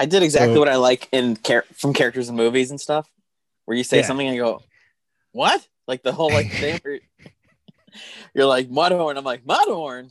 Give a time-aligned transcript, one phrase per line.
[0.00, 3.10] I did exactly So- what I like in char- from characters in movies and stuff,
[3.66, 4.06] where you say Yeah.
[4.06, 4.62] something and you go,
[5.32, 6.80] "What?" Like the whole like thing.
[6.82, 7.00] Where
[8.34, 9.16] you're like Mudhorn.
[9.18, 10.10] I'm like Mudhorn.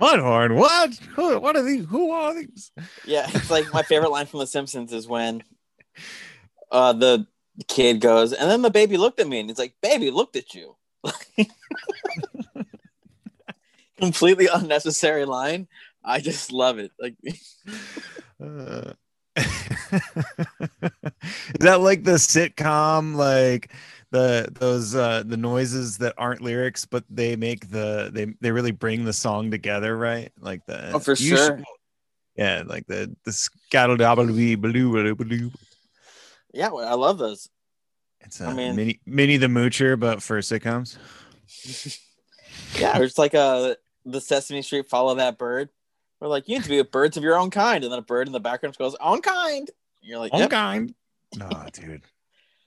[0.00, 0.94] Mudhorn, what?
[1.16, 1.84] Who, what are these?
[1.86, 2.70] Who are these?
[3.04, 5.42] Yeah, it's like my favorite line from The Simpsons is when
[6.70, 7.26] uh, the
[7.68, 10.52] kid goes, and then the baby looked at me, and he's like, "Baby looked at
[10.54, 10.76] you."
[13.98, 15.68] Completely unnecessary line.
[16.04, 16.90] I just love it.
[17.00, 17.14] Like,
[18.42, 18.92] Uh,
[19.36, 19.42] is
[21.60, 23.72] that like the sitcom like
[24.10, 28.70] the those uh the noises that aren't lyrics but they make the they they really
[28.70, 31.36] bring the song together right like the oh, for sure.
[31.36, 31.64] should-
[32.36, 33.96] yeah like the the scattle
[36.52, 37.48] Yeah, well, I love those.
[38.20, 40.96] it's a I mean- Minnie Minnie the moocher but for sitcoms
[42.78, 45.70] Yeah, it's like uh the Sesame Street follow that bird.
[46.20, 48.02] We're like, you need to be with birds of your own kind, and then a
[48.02, 49.68] bird in the background goes, own kind.
[49.68, 50.94] And you're like, own yep, kind
[51.36, 52.02] no dude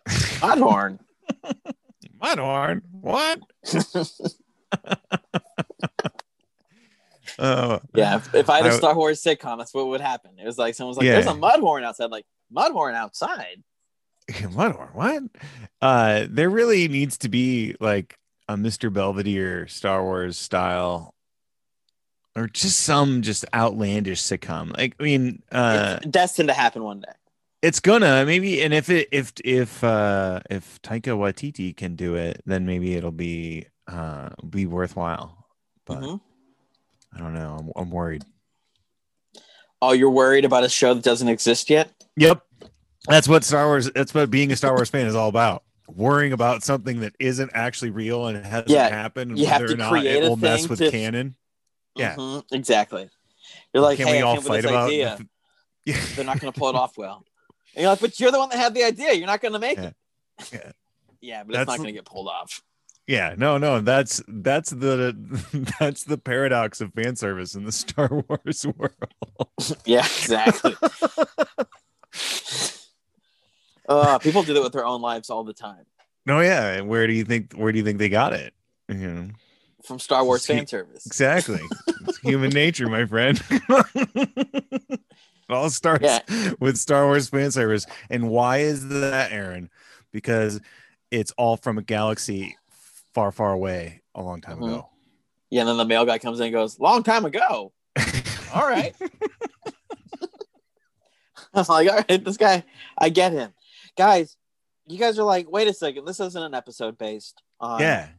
[0.07, 0.99] Mudhorn.
[2.21, 3.39] Mudhorn what
[7.39, 10.31] oh yeah, if, if I had a I- Star Wars sitcom, that's what would happen.
[10.37, 11.13] It was like someone's like, Yeah.
[11.13, 12.11] there's a Mudhorn outside.
[12.11, 13.63] Like, Mudhorn outside?
[14.51, 15.23] what what
[15.81, 18.17] uh there really needs to be like
[18.49, 21.15] a mr belvedere star wars style
[22.37, 26.99] or just some just outlandish sitcom like i mean uh it's destined to happen one
[27.01, 27.11] day.
[27.61, 32.41] it's gonna maybe and if it if if uh if taika waititi can do it
[32.45, 35.45] then maybe it'll be uh be worthwhile
[35.85, 36.21] but Mhm.
[37.15, 38.23] i don't know I'm, I'm worried
[39.79, 41.91] Oh, you're worried about a show that doesn't exist yet?
[42.15, 42.41] Yep.
[43.07, 45.61] That's what Star Wars that's what being a Star Wars fan is all about.
[45.87, 49.75] Worrying about something that isn't actually real and hasn't Yeah, happened, and you have whether
[49.75, 51.35] or not it will mess with to- canon.
[51.99, 52.15] Yeah.
[52.15, 53.09] Mhm, exactly.
[53.73, 55.17] You're like, Can hey, we all fight about idea.
[55.85, 56.03] Yeah.
[56.15, 57.23] They're not going to pull it off well.
[57.73, 59.13] And you're like, but you're the one that had the idea.
[59.13, 59.85] You're not going to make Yeah.
[59.85, 59.95] it.
[60.51, 60.71] Yeah.
[61.19, 62.61] Yeah, but it's not going to get pulled off.
[63.07, 65.15] Yeah, no, no, that's that's the
[65.79, 69.73] that's the paradox of fan service in the Star Wars world.
[69.85, 70.75] Yeah, exactly.
[73.89, 75.85] uh, people do that with their own lives all the time.
[76.25, 76.73] No, yeah.
[76.73, 78.53] and Where do you think where do you think they got it?
[78.89, 79.29] You know,
[79.87, 81.05] From Star Wars fan service.
[81.05, 81.61] exactly.
[82.07, 83.41] it's human nature, my friend.
[83.49, 84.99] it
[85.49, 86.19] all starts Yeah.
[86.59, 87.85] with Star Wars fan service.
[88.09, 89.69] And why is that, Aaron?
[90.11, 90.59] Because
[91.09, 92.57] it's all from a galaxy
[93.13, 94.67] far, far away a long time Mhm.
[94.73, 94.89] ago.
[95.49, 97.71] Yeah, and then the mail guy comes in and goes, long time ago.
[98.53, 98.93] All right.
[101.53, 102.63] I'm like, all right, this guy,
[102.97, 103.53] I get him.
[103.97, 104.35] Guys,
[104.85, 108.09] you guys are like, wait a second, this isn't an episode based on, yeah.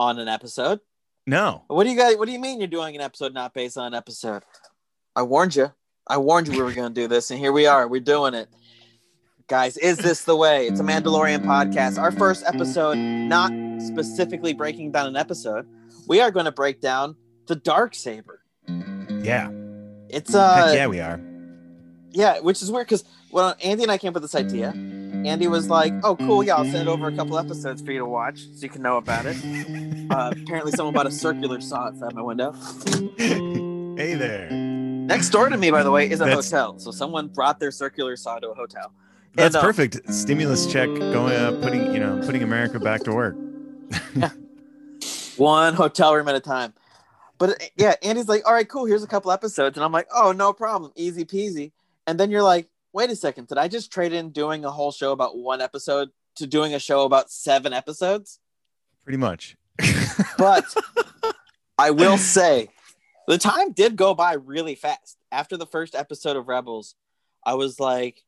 [0.00, 0.80] On an episode.
[1.26, 1.64] No.
[1.68, 2.16] What do you guys?
[2.16, 4.42] What do you mean you're doing an episode not based on an episode?
[5.14, 5.70] I warned you.
[6.08, 7.86] I warned you we were going to do this, and here we are.
[7.86, 8.48] We're doing it,
[9.46, 9.76] guys.
[9.76, 10.66] Is this the way?
[10.66, 11.98] It's a Mandalorian podcast.
[11.98, 13.52] Our first episode, not
[13.82, 15.68] specifically breaking down an episode.
[16.08, 17.14] We are going to break down
[17.46, 18.40] the dark saber.
[18.66, 19.50] Yeah.
[20.08, 21.20] It's uh, Heck yeah, we are.
[22.10, 24.72] yeah, which is weird because when Andy and I came up with this idea,
[25.26, 28.06] Andy was like, "Oh, cool, yeah, I'll send over a couple episodes for you to
[28.06, 29.36] watch so you can know about it."
[30.10, 32.50] Uh, apparently, someone bought a circular saw outside my window.
[33.16, 34.50] hey there.
[34.50, 36.80] Next door to me, by the way, is a That's- hotel.
[36.80, 38.92] So someone brought their circular saw to a hotel.
[39.34, 40.12] That's And, uh, perfect.
[40.12, 43.36] Stimulus check going uh, putting, you know, putting America back to work.
[44.16, 44.30] yeah.
[45.36, 46.74] One hotel room at a time.
[47.38, 48.86] But yeah, Andy's like, "All right, cool.
[48.86, 51.70] Here's a couple episodes," and I'm like, "Oh, no problem, easy peasy."
[52.08, 54.92] And then you're like, "Wait a second, did I just trade in doing a whole
[54.92, 58.38] show about one episode to doing a show about seven episodes?"
[59.04, 59.56] Pretty much.
[60.38, 60.64] But
[61.78, 62.68] I will say,
[63.26, 65.16] the time did go by really fast.
[65.32, 66.94] After the first episode of Rebels,
[67.44, 68.22] I was like,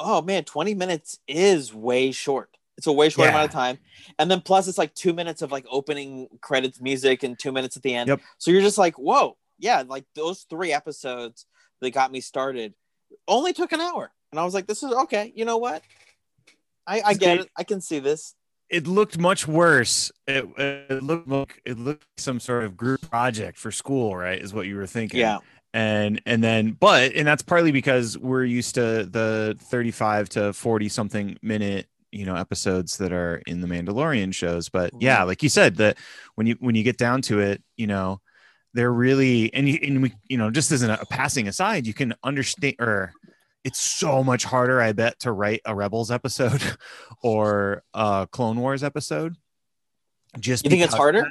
[0.00, 2.56] oh man, 20 minutes is way short.
[2.78, 3.30] It's a way short Yeah.
[3.32, 3.78] amount of time.
[4.18, 7.76] And then plus it's like two minutes of like opening credits music and two minutes
[7.76, 8.08] at the end.
[8.08, 8.20] Yep.
[8.38, 11.46] So you're just like, whoa, yeah, like those three episodes
[11.80, 12.74] that got me started
[13.28, 14.10] only took an hour.
[14.32, 15.32] And I was like, this is okay.
[15.34, 15.82] You know what?
[16.86, 17.50] I, I get it.
[17.56, 18.34] I can see this.
[18.68, 20.10] it looked much worse.
[20.26, 24.40] It, it looked like it looked like some sort of group project for school, right?
[24.40, 25.20] Is what you were thinking.
[25.20, 25.38] Yeah.
[25.72, 30.88] And and then but and that's partly because we're used to the 35 to 40
[30.88, 34.68] something minute, you know, episodes that are in the Mandalorian shows.
[34.68, 35.02] But mm-hmm.
[35.02, 35.98] yeah, like you said, that
[36.34, 38.20] when you when you get down to it, you know,
[38.76, 41.94] they're really and you and we, you know, just as a, a passing aside, you
[41.94, 43.12] can understand or
[43.64, 46.62] it's so much harder, I bet, to write a Rebels episode
[47.22, 49.34] or a Clone Wars episode.
[50.38, 51.26] Just You think it's harder?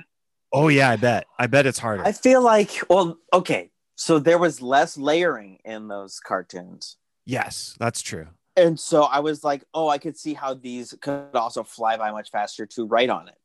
[0.52, 1.28] Oh yeah, I bet.
[1.38, 2.04] I bet it's harder.
[2.04, 3.70] I feel like, well, okay.
[3.96, 6.98] So there was less layering in those cartoons.
[7.26, 8.28] Yes, that's true.
[8.58, 12.12] And so I was like, oh, I could see how these could also fly by
[12.12, 13.36] much faster to write on it.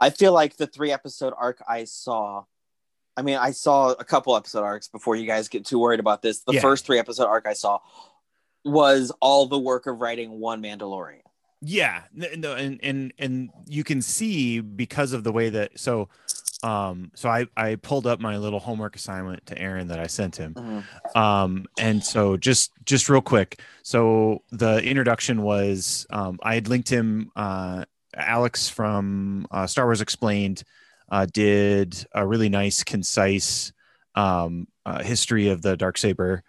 [0.00, 2.44] I feel like the three episode arc I saw,
[3.16, 6.22] I mean, I saw a couple episode arcs before you guys get too worried about
[6.22, 6.40] this.
[6.40, 6.60] The Yeah.
[6.60, 7.78] first three episode arc I saw
[8.64, 11.20] was all the work of writing one Mandalorian.
[11.62, 16.10] Yeah, no, and and and you can see because of the way that so,
[16.62, 20.36] um, so I I pulled up my little homework assignment to Aaron that I sent
[20.36, 21.16] him, Mhm.
[21.16, 26.90] um, and so just just real quick, so the introduction was um, I had linked
[26.90, 30.62] him, uh, Alex from uh, Star Wars Explained,
[31.10, 33.72] uh, did a really nice concise
[34.14, 36.42] um uh, history of the dark saber.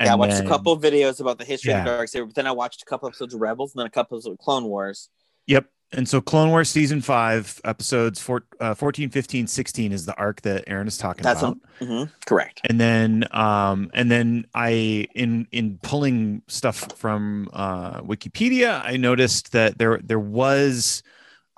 [0.00, 1.84] yeah, I watched then- a couple of videos about the history of Yeah.
[1.84, 3.90] the dark saber, but then I watched a couple episodes of Rebels and then a
[3.90, 5.08] couple episodes of Clone Wars.
[5.46, 5.66] Yep.
[5.94, 10.40] And so Clone Wars season five, episodes four, uh, 14, 15, 16 is the arc
[10.40, 11.58] that Aaron is talking That's about.
[11.80, 12.62] Mhm, correct.
[12.64, 19.52] and then um and then I in in pulling stuff from uh Wikipedia, I noticed
[19.52, 21.02] that there there was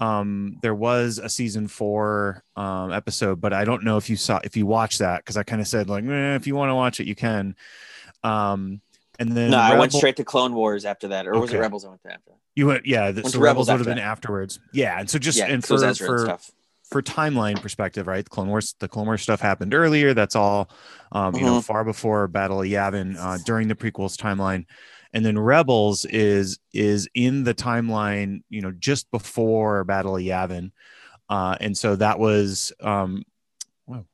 [0.05, 4.41] um there was a season four um episode, but I don't know if you saw
[4.45, 6.75] if you watched that because I kind of said like eh, if you want to
[6.75, 7.56] watch it, you can.
[8.23, 8.81] Um
[9.19, 11.85] and then No, I went straight to Clone Wars after that, or was it Rebels
[11.85, 12.33] I went to after?
[12.56, 14.61] you went yeah, the, Went so Rebels Rebels would have been afterwards.
[14.73, 16.50] Yeah, and so just yeah, and was for and for stuff.
[16.91, 18.29] for timeline perspective, right?
[18.29, 20.15] Clone Wars, the Clone Wars stuff happened earlier.
[20.15, 20.71] That's all,
[21.12, 21.61] um, you know, Mm-hmm.
[21.61, 24.67] far before Battle of Yavin, uh, during the prequels timeline,
[25.14, 30.72] and then Rebels is is in the timeline, you know, just before Battle of Yavin,
[31.31, 33.22] uh, and so that was, um,
[33.87, 34.06] well,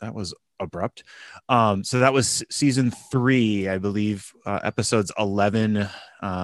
[0.00, 1.02] that was abrupt.
[1.48, 5.88] Um, so that was season three, I believe, uh, episodes eleven, uh,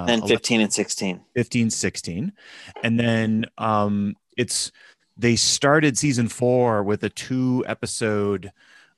[0.09, 1.21] and 11 15 and 16.
[1.35, 2.33] 15 16
[2.83, 4.73] and then um it's
[5.17, 8.51] they started season four with a two episode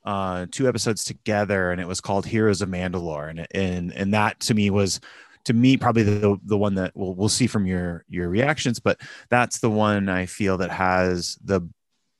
[0.05, 4.39] uh two episodes together and it was called heroes of mandalore and and and that
[4.39, 4.99] to me was
[5.43, 8.99] to me probably the the one that we'll, we'll see from your your reactions but
[9.29, 11.61] that's the one i feel that has the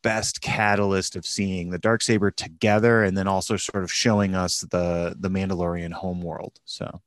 [0.03, 4.61] best catalyst of seeing the dark saber together and then also sort of showing us
[4.71, 7.01] the the mandalorian homeworld so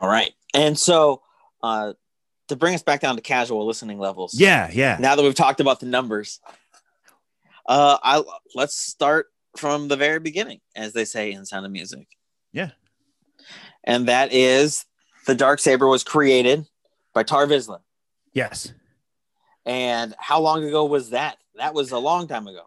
[0.00, 0.32] All right.
[0.54, 1.22] And so
[1.62, 1.92] uh,
[2.48, 4.34] to bring us back down to casual listening levels.
[4.34, 6.40] yeah yeah Now that we've talked about the numbers,
[7.68, 8.22] uh, I
[8.54, 9.26] let's start
[9.56, 12.06] from the very beginning, as they say in Sound of Music.
[12.52, 12.70] Yeah.
[13.84, 14.84] And that is
[15.26, 16.66] the dark saber was created
[17.14, 17.80] by Tar Vizsla.
[18.34, 18.72] yes
[19.66, 21.36] And how long ago was that?
[21.56, 22.64] That was a long time ago.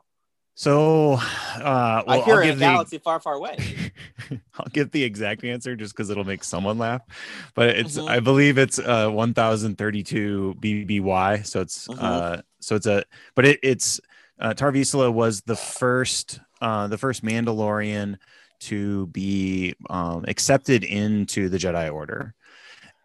[0.56, 3.58] So, uh, I hear I'll in a give the galaxy far, far away.
[4.60, 7.02] I'll give the exact answer just because it'll make someone laugh.
[7.56, 8.08] But it's Mhm.
[8.08, 11.42] I believe it's uh 1032 BBY.
[11.44, 11.98] So it's Mhm.
[12.00, 13.04] uh so it's a
[13.36, 14.00] but it, it's
[14.40, 18.18] uh Tar Vizsla was the first uh the first Mandalorian
[18.62, 22.34] to be um accepted into the Jedi Order.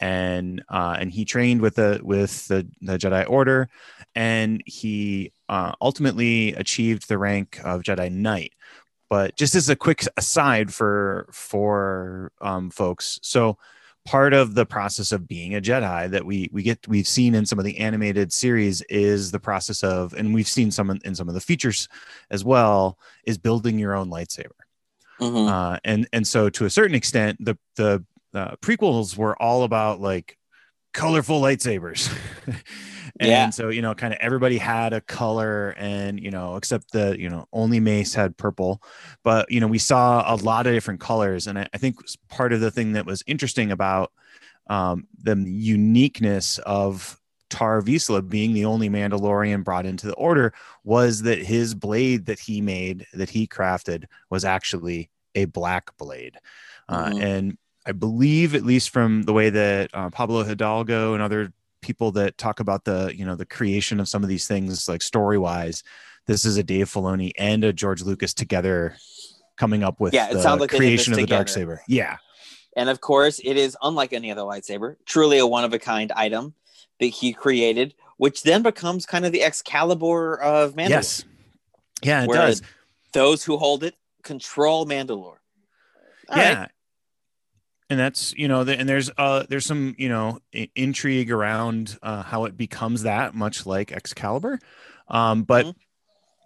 [0.00, 3.68] And uh and he trained with the with the, the Jedi Order
[4.14, 8.52] and he uh, ultimately achieved the rank of Jedi Knight
[9.08, 13.58] but just as a quick aside for for um, folks so
[14.08, 17.44] part of the process of being a jedi that we we get we've seen in
[17.44, 21.14] some of the animated series is the process of and we've seen some in, in
[21.14, 21.88] some of the features
[22.30, 24.58] as well is building your own lightsaber
[25.20, 25.48] Mhm.
[25.48, 28.02] uh, and and so to a certain extent the the
[28.34, 30.38] uh, prequels were all about like
[30.94, 32.08] colorful lightsabers
[33.20, 33.50] and Yeah.
[33.50, 37.28] so you know kind of everybody had a color and you know except the you
[37.28, 38.82] know only mace had purple
[39.24, 41.96] but you know we saw a lot of different colors and i, I think
[42.28, 44.12] part of the thing that was interesting about
[44.68, 45.34] um, the
[45.88, 47.18] uniqueness of
[47.50, 50.52] Tar Vizsla being the only Mandalorian brought into the order
[50.84, 56.36] was that his blade that he made, that he crafted, was actually a black blade.
[56.90, 57.22] Uh, Mhm.
[57.22, 62.12] and I believe, at least from the way that uh, Pablo Hidalgo and other people
[62.12, 65.38] that talk about the, you know, the creation of some of these things, like story
[65.38, 65.82] wise,
[66.26, 68.96] this is a Dave Filoni and a George Lucas together
[69.56, 71.48] coming up with Yeah, it the sounds like they did this creation of the dark
[71.48, 71.82] saber.
[71.88, 72.18] Yeah.
[72.76, 76.12] And of course, it is unlike any other lightsaber, truly a one of a kind
[76.12, 76.54] item
[77.00, 80.88] that he created, which then becomes kind of the Excalibur of Mandalore.
[80.90, 81.24] Yes.
[82.02, 82.62] Yeah, it Where does.
[83.12, 85.38] Those who hold it control Mandalore.
[86.28, 86.60] All yeah.
[86.60, 86.70] right.
[87.90, 90.40] And that's you know, and there's uh there's some you know
[90.74, 94.58] intrigue around uh, how it becomes that much like Excalibur,
[95.08, 95.74] um, but Mhm.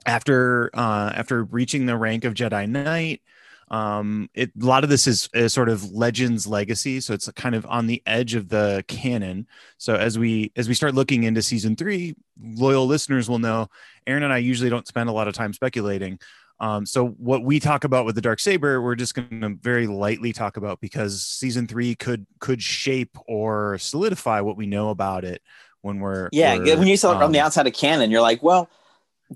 [0.06, 3.22] after uh, after reaching the rank of Jedi Knight,
[3.70, 7.54] um, it a lot of this is, is sort of Legends legacy, so it's kind
[7.54, 9.46] of on the edge of the canon.
[9.78, 13.68] So as we as we start looking into season three, loyal listeners will know
[14.06, 16.18] Aaron and I usually don't spend a lot of time speculating.
[16.62, 19.88] Um, so what we talk about with the dark saber, we're just going to very
[19.88, 25.24] lightly talk about because season three could could shape or solidify what we know about
[25.24, 25.42] it
[25.80, 26.56] when we're yeah.
[26.56, 28.70] we're, when you saw it on the um, outside of canon, you're like, well,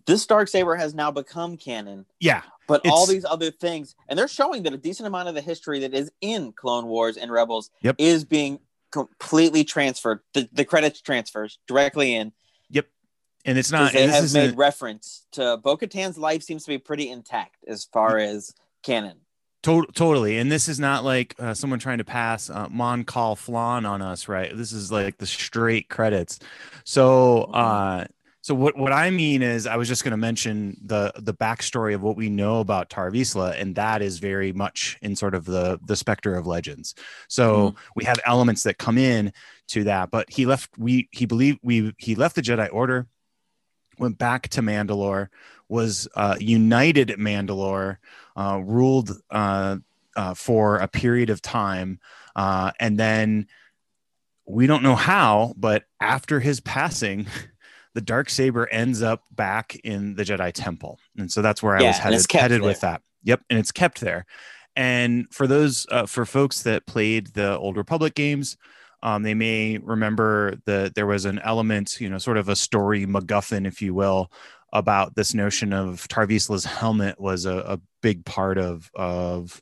[0.07, 2.07] this dark saber has now become canon.
[2.21, 5.41] yeah But all these other things, and they're showing that a decent amount of the
[5.41, 7.97] history that is in Clone Wars and Rebels Yep.
[7.99, 8.61] is being
[8.93, 10.21] completely transferred.
[10.33, 12.33] The, the credits transfers directly in
[13.47, 17.09] and it's not they have made reference to Bo Katan's life seems to be pretty
[17.09, 19.19] intact as far as canon.
[19.63, 20.39] To- totally.
[20.39, 24.01] And this is not like uh, someone trying to pass uh, Mon Cal Flan on
[24.03, 24.57] us, right?
[24.57, 26.39] This is like the straight credits.
[26.85, 28.05] So, uh,
[28.43, 31.97] so what, what I mean is, I was just going to mention the the backstory
[31.97, 35.45] of what we know about Tar Vizsla, and that is very much in sort of
[35.47, 36.95] the the specter of legends.
[37.27, 39.33] So we have elements that come in
[39.71, 40.71] to that, but he left.
[40.79, 43.09] We he believed we he left the Jedi Order,
[43.99, 45.29] went back to Mandalore,
[45.69, 47.99] was uh, united at Mandalore,
[48.37, 49.77] uh, ruled uh,
[50.15, 52.01] uh, for a period of time,
[52.35, 53.47] uh, and then
[54.47, 57.27] we don't know how, but after his passing,
[57.95, 61.83] the dark saber ends up back in the Jedi Temple, and so that's where I
[61.83, 63.03] was headed, headed with that.
[63.25, 64.27] Yep, and it's kept there.
[64.77, 68.57] And for those uh, for folks that played the Old Republic games,
[69.03, 73.07] um, they may remember that there was an element, you know, sort of a story
[73.07, 74.31] MacGuffin, if you will,
[74.73, 79.61] about this notion of Tar Vizsla's helmet was a, a big part of of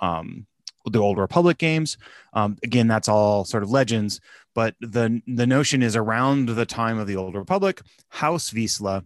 [0.00, 0.46] um,
[0.86, 1.96] the Old Republic games.
[2.32, 4.20] Um, again, that's all sort of legends,
[4.54, 9.04] but the the notion is around the time of the Old Republic, House Vizsla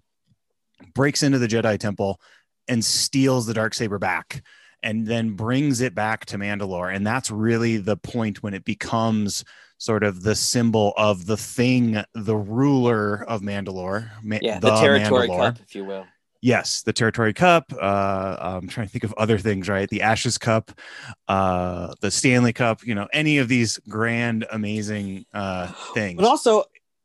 [0.95, 2.21] breaks into the Jedi Temple
[2.69, 4.43] and steals the dark saber back
[4.83, 9.43] and then brings it back to Mandalore and that's really the point when it becomes
[9.79, 15.29] sort of the symbol of the thing the ruler of Mandalore Ma- Yeah, the, territory
[15.29, 15.39] Mandalore.
[15.55, 16.07] cup, if you will.
[16.43, 17.73] Yes, the Territory Cup.
[17.73, 19.89] Uh, I'm trying to think of other things, right?
[19.89, 20.71] The Ashes Cup,
[21.27, 22.87] uh, the Stanley Cup.
[22.87, 26.17] You know, any of these grand, amazing uh, things.
[26.21, 26.65] But also,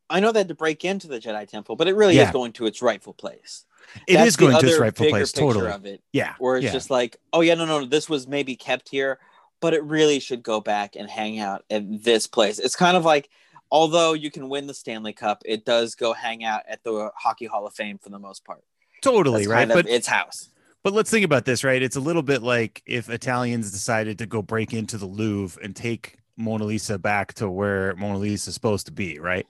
[0.09, 2.25] I know they had to break into the Jedi Temple, but it really Yeah.
[2.27, 3.65] is going to its rightful place.
[4.07, 5.31] It That's is going to its rightful place.
[5.31, 5.71] Totally.
[5.71, 6.35] Of it, Yeah.
[6.37, 6.71] where it's yeah.
[6.73, 9.17] just like, oh yeah, no, no, no, this was maybe kept here,
[9.61, 12.59] but it really should go back and hang out at this place.
[12.59, 13.29] It's kind of like,
[13.71, 17.45] although you can win the Stanley Cup, it does go hang out at the Hockey
[17.45, 18.63] Hall of Fame for the most part.
[19.01, 19.67] totally That's right.
[19.69, 20.49] But its house.
[20.83, 21.81] But let's think about this, right?
[21.81, 25.75] It's a little bit like if Italians decided to go break into the Louvre and
[25.75, 29.45] take Mona Lisa back to where Mona Lisa is supposed to be, right?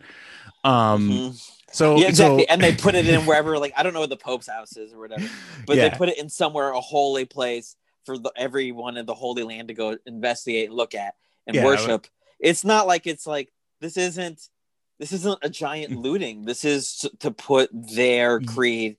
[0.65, 1.51] Um, Mhm.
[1.72, 2.41] so yeah, exactly.
[2.44, 4.75] so- and they put it in wherever, like I don't know where the Pope's house
[4.75, 5.27] is or whatever,
[5.65, 5.88] but Yeah.
[5.89, 9.67] they put it in somewhere a holy place for the, everyone in the Holy Land
[9.70, 11.15] to go investigate, and look at,
[11.48, 12.08] and Yeah, worship.
[12.39, 14.50] It's not like it's like this isn't
[15.00, 15.53] this isn't a Mm.
[15.53, 16.46] giant looting.
[16.46, 18.98] This is to put their creed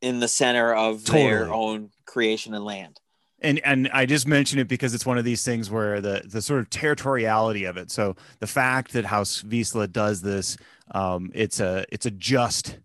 [0.00, 3.00] in the center of their own creation and land.
[3.40, 6.42] and and I just mention it because it's one of these things where the the
[6.42, 7.90] sort of territoriality of it.
[7.90, 10.56] So the fact that House Vizsla does this,
[10.92, 12.78] um, it's a it's a just.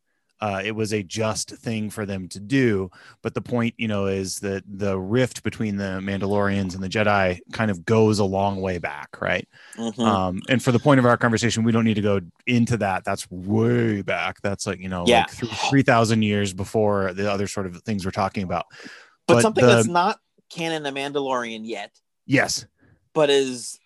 [0.44, 4.08] Uh, it was a just thing for them to do, but the point, you know,
[4.08, 8.60] is that the rift between the Mandalorians and the Jedi kind of goes a long
[8.60, 9.48] way back, right?
[9.78, 10.00] Mhm.
[10.06, 13.06] Um, and for the point of our conversation, we don't need to go into that.
[13.06, 14.42] That's way back.
[14.42, 15.28] That's like you know, Yeah.
[15.42, 18.66] like three thousand years before the other sort of things we're talking about.
[19.28, 20.20] but, but something the- that's not
[20.50, 21.92] canon to Mandalorian yet,
[22.26, 22.66] Yes,
[23.14, 23.80] but is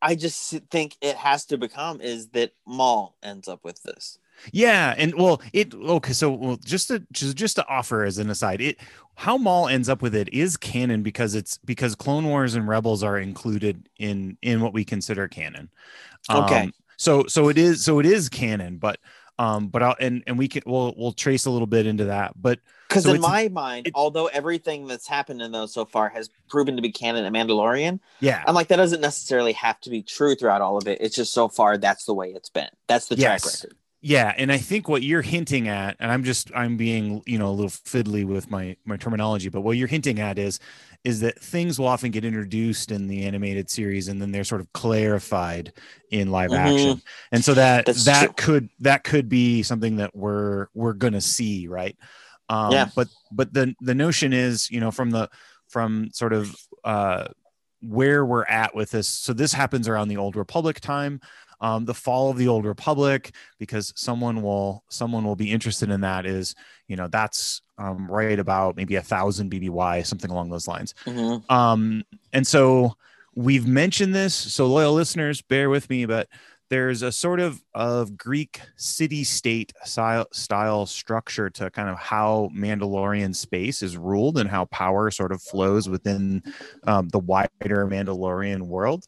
[0.00, 4.18] I just think it has to become is that Maul ends up with this.
[4.52, 6.12] Yeah, and well, it okay.
[6.12, 8.78] So, well, just to just just to offer as an aside, it
[9.16, 13.02] how Maul ends up with it is canon because it's because Clone Wars and Rebels
[13.02, 15.70] are included in in what we consider canon.
[16.30, 16.62] Okay.
[16.64, 18.98] Um, so so it is so it is canon, but
[19.38, 22.32] um, but I'll and and we can we'll we'll trace a little bit into that,
[22.40, 26.08] but Because So in my mind, it- although everything that's happened in those so far
[26.08, 29.90] has proven to be canon and Mandalorian, yeah, I'm like that doesn't necessarily have to
[29.90, 30.98] be true throughout all of it.
[31.02, 32.68] It's just so far that's the way it's been.
[32.86, 33.64] That's the track Yes.
[33.64, 33.76] record.
[34.02, 37.48] Yeah, and I think what you're hinting at, and I'm just I'm being you know
[37.48, 40.60] a little fiddly with my my terminology, but what you're hinting at is
[41.02, 44.60] is that things will often get introduced in the animated series and then they're sort
[44.60, 45.72] of clarified
[46.10, 46.54] in live Mhm.
[46.54, 48.36] action, and so that That's that true.
[48.36, 51.96] could that could be something that we're we're gonna see, right?
[52.48, 52.90] Um, Yeah.
[52.94, 55.28] But but the the notion is you know from the
[55.68, 57.28] from sort of uh
[57.82, 59.08] where we're at with this.
[59.08, 61.20] So this happens around the old Republic time.
[61.60, 66.02] Um, the fall of the old republic because someone will someone will be interested in
[66.02, 66.54] that is
[66.86, 71.50] you know that's um, right about maybe a thousand bby something along those lines Mhm.
[71.50, 72.96] um, and so
[73.34, 76.28] we've mentioned this so loyal listeners bear with me but
[76.68, 82.50] there's a sort of of Greek city state style style structure to kind of how
[82.54, 86.42] Mandalorian space is ruled and how power sort of flows within
[86.84, 89.06] um, the wider Mandalorian world.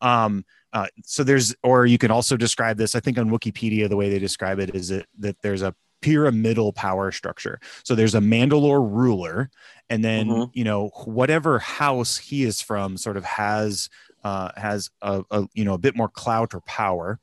[0.00, 2.94] Um, uh, so there's, or you can also describe this.
[2.94, 6.72] I think on Wikipedia, the way they describe it is it, that there's a pyramidal
[6.72, 7.60] power structure.
[7.84, 9.50] So there's a Mandalore ruler,
[9.90, 10.50] and then Mhm.
[10.54, 13.88] you know whatever house he is from sort of has
[14.24, 17.18] uh, has a, a you know a bit more clout or power,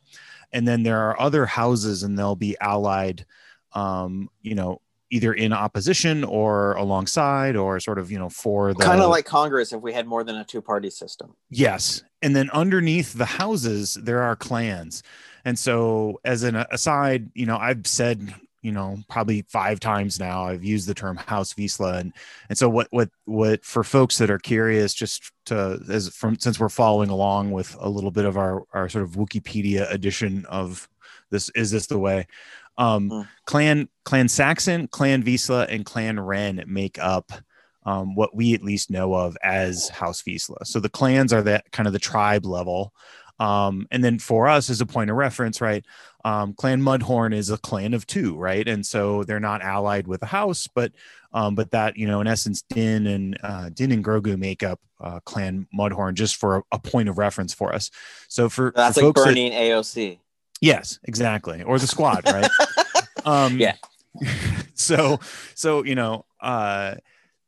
[0.52, 3.26] and then there are other houses, and they'll be allied,
[3.74, 8.84] um, you know, either in opposition or alongside or sort of you know for the
[8.84, 11.34] Kind of like Congress if we had more than a two party system.
[11.50, 12.04] Yes.
[12.22, 15.04] And then underneath the houses, there are clans.
[15.46, 20.44] And so, as an aside, you know, I've said, you know, probably five times now,
[20.46, 22.00] I've used the term House Vizsla.
[22.00, 22.14] And,
[22.50, 26.60] and so, what, what, what, for folks that are curious, just to, as from, since
[26.60, 30.90] we're following along with a little bit of our, our sort of Wikipedia edition of
[31.30, 32.28] this, is this the way?
[32.78, 33.22] Um, Hmm.
[33.46, 37.32] Clan, Clan Saxon, Clan Vizsla, and Clan Ren make up
[37.88, 40.68] um, what we at least know of as House Vizsla.
[40.68, 42.94] So the clans are that kind of the tribe level.
[43.40, 45.86] Um, and then for us, as a point of reference, right?
[46.26, 48.68] Um, clan Mudhorn is a clan of two, right?
[48.68, 50.92] And so they're not allied with a house, but
[51.34, 54.80] um, but that you know, in essence, Din and uh, Din and Grogu make up
[55.00, 57.92] uh, Clan Mudhorn just for a, a point of reference for us.
[58.28, 60.20] So for, That's for like burning that- AOC.
[60.60, 61.62] Yes, exactly.
[61.64, 62.50] Or the squad, right?
[63.26, 63.76] um Yeah.
[64.74, 65.20] So
[65.56, 66.96] so you know, uh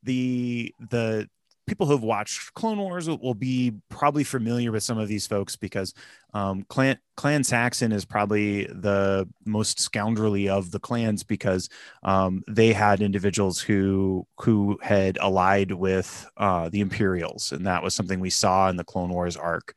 [0.03, 1.29] the the
[1.69, 5.93] people who've watched Clone Wars will, be probably familiar with some of these folks because
[6.33, 11.69] um Clan Clan Saxon is probably the most scoundrelly of the clans because
[12.03, 17.93] um they had individuals who who had allied with uh the Imperials and that was
[17.93, 19.75] something we saw in the Clone Wars arc.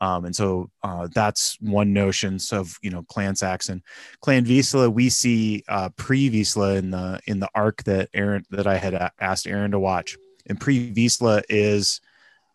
[0.00, 3.82] Um, and so uh, that's one notion of you know Clan Saxon,
[4.20, 4.92] Clan Vizsla.
[4.92, 9.10] We see uh, pre Vizsla in the in the arc that Aaron that I had
[9.20, 10.16] asked Aaron to watch.
[10.46, 12.00] And pre Vizsla is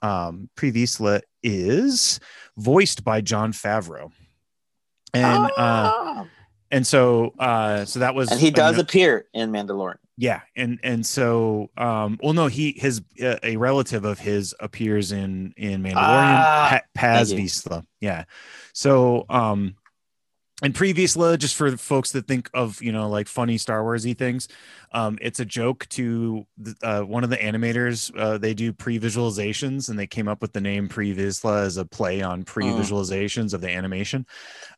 [0.01, 2.19] um, pre Vizsla is
[2.57, 4.11] voiced by Jon Favreau,
[5.13, 6.25] and uh, Ah.
[6.71, 9.95] and so uh, so that was and he you does know- appear in Mandalorian.
[10.21, 15.13] Yeah and and so um well no he his uh, a relative of his appears
[15.13, 17.31] in in mandalorian Ah, pa- paz.
[17.33, 17.85] Vizsla.
[18.01, 18.25] yeah
[18.73, 19.75] so um
[20.61, 24.49] and pre just for folks that think of you know like funny Star Warsy things,
[24.91, 28.11] um, it's a joke to the, uh, one of the animators.
[28.13, 31.85] Uh, they do pre-visualizations, and they came up with the name pre Vizsla as a
[31.85, 34.25] play on pre-visualizations of the animation.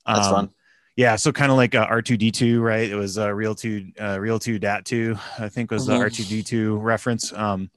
[0.05, 0.49] That's Um, fun.
[0.97, 2.89] Yeah, so kind of like uh, R2D2, right?
[2.89, 6.05] It was uh, Real 2 uh, Real 2 Dat 2, I think was the Mhm.
[6.09, 7.31] R2D2 reference.
[7.33, 7.69] Um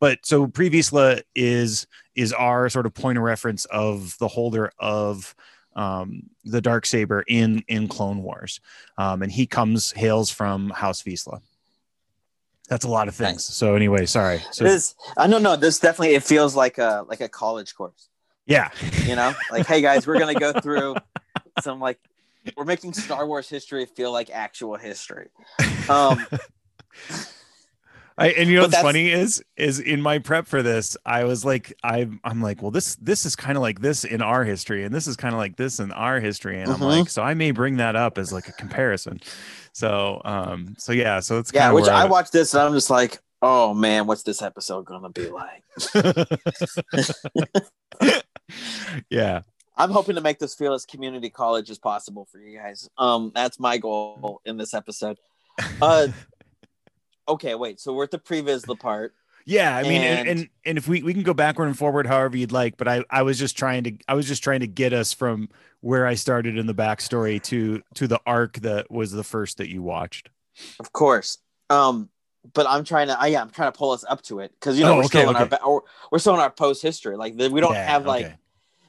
[0.00, 4.72] but so Pre Vizsla is is our sort of point of reference of the holder
[4.78, 5.34] of
[5.76, 8.60] um the dark saber in in Clone Wars.
[8.98, 11.40] Um and he comes hails from House Vizsla.
[12.68, 13.46] That's a lot of things.
[13.48, 13.56] Nice.
[13.56, 14.40] So anyway, sorry.
[14.52, 15.56] So this I don't know.
[15.56, 18.08] This definitely it feels like a like a college course.
[18.46, 18.70] yeah.
[19.04, 20.96] You know, like hey guys, we're gonna go through
[21.62, 21.98] some like
[22.56, 25.28] we're making Star Wars history feel like actual history.
[25.88, 26.26] Um,
[28.16, 31.44] I, and you know what's funny is is in my prep for this, I was
[31.44, 34.84] like, I'm I'm like, well, this this is kind of like this in our history,
[34.84, 37.00] and this is kind of like this in our history, and I'm Mhm.
[37.00, 39.20] like, so I may bring that up as like a comparison.
[39.72, 42.88] So um, so yeah, so it's yeah, which of I watched this and I'm just
[42.88, 45.62] like, oh man, what's this episode gonna be like?
[49.10, 49.40] yeah,
[49.76, 52.88] I'm hoping to make this feel as community college as possible for you guys.
[52.96, 55.18] Um, that's my goal in this episode.
[55.82, 56.08] Uh,
[57.28, 57.80] okay, wait.
[57.80, 59.14] So we're at the previs the part.
[59.46, 59.76] yeah.
[59.76, 62.52] I mean, and, And- and if we we can go backward and forward however you'd
[62.52, 65.12] like, but I I was just trying to I was just trying to get us
[65.12, 65.48] from
[65.80, 69.68] where I started in the backstory to to the arc that was the first that
[69.70, 70.30] you watched.
[70.80, 71.38] Of course.
[71.70, 72.08] Um,
[72.52, 74.78] but I'm trying to, I, yeah, I'm trying to pull us up to it because
[74.78, 75.48] you know Oh, we're okay, still in our, okay.
[75.56, 75.82] ba- or,
[76.12, 77.16] we're still in our post history.
[77.16, 78.34] Like we don't Yeah, have like okay.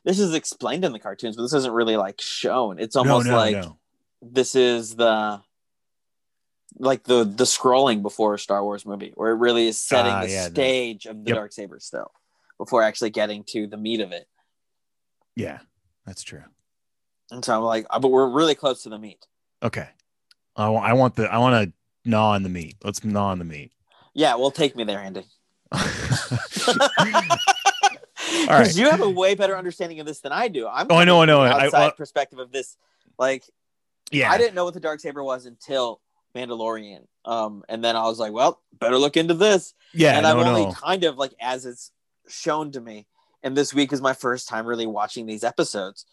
[0.05, 2.79] This is explained in the cartoons, but this isn't really like shown.
[2.79, 3.77] It's almost no, like no.
[4.21, 5.41] this is the
[6.77, 10.21] like the the scrolling before a Star Wars movie, where it really is setting Ah,
[10.21, 10.53] the yeah, no.
[10.53, 11.35] stage of the Yep.
[11.37, 12.11] dark saber still
[12.57, 14.27] before actually getting to the meat of it.
[15.35, 15.59] Yeah,
[16.05, 16.43] that's true.
[17.31, 19.25] And so I'm like, uh, but we're really close to the meat.
[19.63, 19.89] Okay.
[20.55, 21.73] I wa- I want the I want to
[22.09, 22.75] gnaw on the meat.
[22.83, 23.71] Let's gnaw on the meat.
[24.13, 25.25] Yeah, well, take me there, Andy.
[28.41, 28.75] Because right.
[28.75, 30.67] you have a way better understanding of this than I do.
[30.67, 31.43] I'm Oh, I know, I know.
[31.43, 32.77] the I- outside well- perspective of this.
[33.17, 33.43] Like,
[34.11, 34.31] yeah.
[34.31, 36.01] I didn't know what the dark saber was until
[36.35, 37.05] Mandalorian.
[37.23, 39.73] Um, and then I was like, well, better look into this.
[39.93, 40.13] yeah.
[40.15, 40.71] and no, I've only no.
[40.73, 41.91] kind of like as it's
[42.27, 43.07] shown to me.
[43.41, 46.05] And this week is my first time really watching these episodes.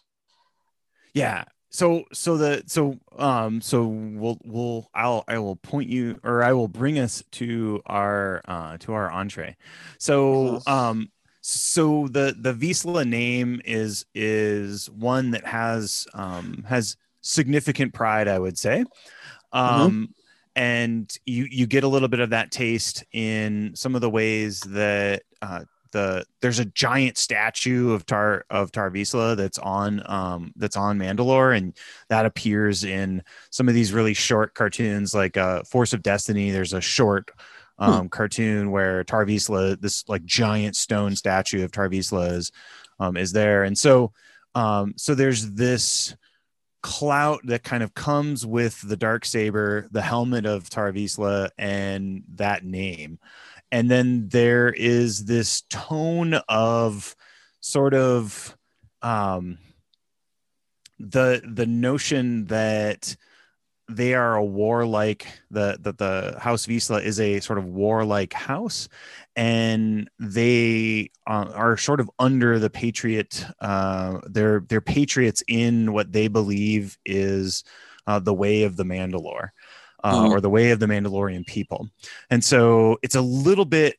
[1.13, 1.45] Yeah.
[1.71, 6.53] So so the so um so we'll we'll I'll I will point you or I
[6.53, 9.57] will bring us to our uh to our entree.
[9.97, 10.71] So Uh-huh.
[10.89, 11.11] um
[11.45, 18.39] so the the Vizsla name is is one that has um has significant pride, I
[18.39, 18.85] would say.
[19.51, 20.15] Um
[20.55, 24.61] and you you get a little bit of that taste in some of the ways
[24.61, 30.53] that uh the there's a giant statue of Tar of Tar Vizsla that's on um
[30.55, 31.75] that's on Mandalore and
[32.07, 36.73] that appears in some of these really short cartoons like uh Force of Destiny there's
[36.73, 37.31] a short
[37.79, 42.51] um cartoon where Tar Vizsla, this like giant stone statue of Tar Vizsla is
[42.99, 43.63] um is there.
[43.63, 44.11] And so
[44.55, 46.15] um so there's this
[46.81, 52.23] clout that kind of comes with the dark saber the helmet of Tar Vizsla and
[52.35, 53.19] that name.
[53.71, 57.15] And then there is this tone of
[57.61, 58.55] sort of
[59.01, 59.57] um
[60.99, 63.15] the the notion that
[63.89, 68.87] they are a warlike the that the house Vizsla is a sort of warlike house
[69.35, 76.11] and they uh, are sort of under the patriot uh they're they're patriots in what
[76.13, 77.63] they believe is
[78.07, 79.49] uh, the way of the mandalore
[80.03, 80.29] uh, Mhm.
[80.31, 81.89] or the way of the mandalorian people
[82.29, 83.97] and so it's a little bit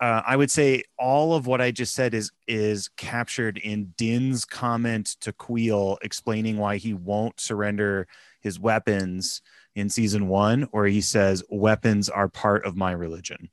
[0.00, 4.44] uh, I would say all of what I just said is is captured in Din's
[4.44, 8.08] comment to Kuiil explaining why he won't surrender
[8.42, 9.42] his weapons
[9.74, 13.50] in season one, where he says weapons are part of my religion.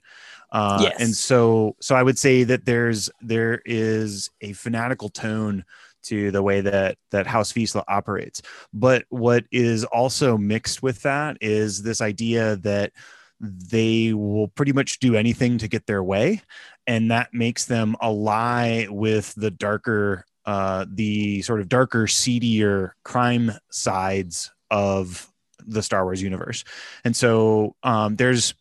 [0.52, 1.00] Uh, Yes.
[1.00, 5.64] And so, so I would say that there's there is a fanatical tone
[6.02, 8.42] to the way that that House Vizsla operates.
[8.74, 12.92] But what is also mixed with that is this idea that
[13.40, 16.42] they will pretty much do anything to get their way
[16.88, 23.52] and that makes them ally with the darker uh the sort of darker seedier crime
[23.72, 25.32] sides of
[25.66, 26.64] the star wars universe.
[27.04, 28.54] And so um there's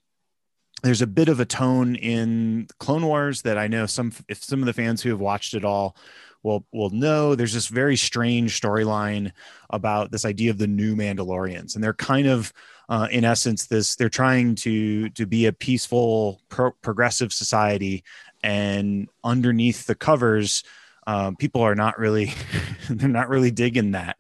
[0.83, 4.61] there's a bit of a tone in clone wars that i know some if some
[4.61, 5.97] of the fans who have watched it all
[6.43, 7.35] will will know.
[7.35, 9.33] There's this very strange storyline
[9.71, 11.75] about this idea of the new mandalorians.
[11.75, 12.53] And they're kind of
[12.89, 18.05] uh, in essence this they're trying to to be a peaceful pro- progressive society.
[18.43, 20.63] And underneath the covers
[21.07, 22.33] um, people are not really
[22.91, 24.19] they're not really digging that.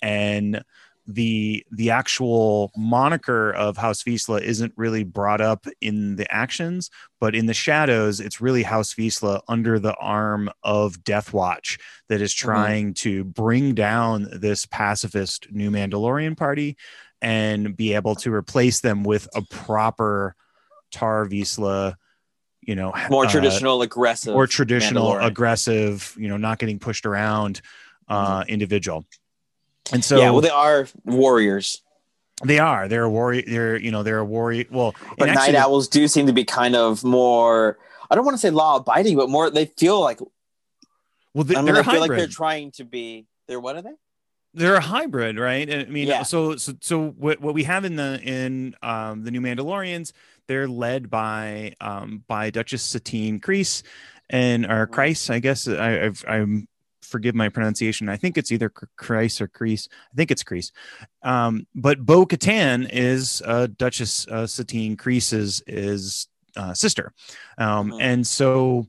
[0.00, 0.62] And
[1.08, 7.34] the the actual moniker of House Vizsla isn't really brought up in the actions, but
[7.34, 11.78] in the shadows, it's really House Vizsla under the arm of Death Watch
[12.10, 16.76] that is trying to bring down this pacifist new Mandalorian party
[17.22, 20.36] and be able to replace them with a proper
[20.92, 21.94] Tar Vizsla
[22.60, 24.34] you know, More uh, traditional, aggressive.
[24.34, 27.62] more traditional, aggressive, you know, not getting pushed around
[28.08, 29.06] uh, individual.
[29.92, 31.82] And so yeah, well, they are warriors,
[32.44, 32.88] they are.
[32.88, 33.42] They're a warrior.
[33.46, 34.64] They're you know they're a warrior.
[34.70, 37.78] Well, but and Nite Owls do seem to be kind of more.
[38.10, 39.50] I don't want to say law abiding, but more.
[39.50, 40.20] They feel like.
[41.34, 43.26] Well, they, I mean, are feel like they're trying to be.
[43.46, 43.94] They're what are they?
[44.54, 45.72] they're a hybrid, right?
[45.72, 46.22] I mean, Yeah.
[46.22, 50.12] so so so what what we have in the in um the new Mandalorians,
[50.46, 53.82] they're led by um by Duchess Satine Kreese
[54.30, 54.90] and or Mhm.
[54.94, 55.68] Kreis, I guess.
[55.68, 56.66] I I've, I'm
[57.08, 58.08] forgive my pronunciation.
[58.08, 59.88] I think it's either Kreis or Kreese.
[60.12, 60.70] I think it's Kreese.
[61.22, 67.12] Um, but Bo Katan is uh, Duchess uh, Satine Kreese's is uh, sister,
[67.58, 68.02] um, Mhm.
[68.02, 68.86] and so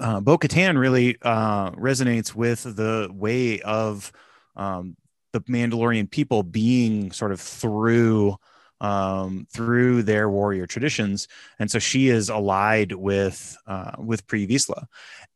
[0.00, 4.10] uh, Bo Katan really uh, resonates with the way of
[4.56, 4.96] um,
[5.32, 8.36] the Mandalorian people being sort of through
[8.80, 11.28] um, through their warrior traditions,
[11.60, 14.86] and so she is allied with uh, with Pre Vizsla,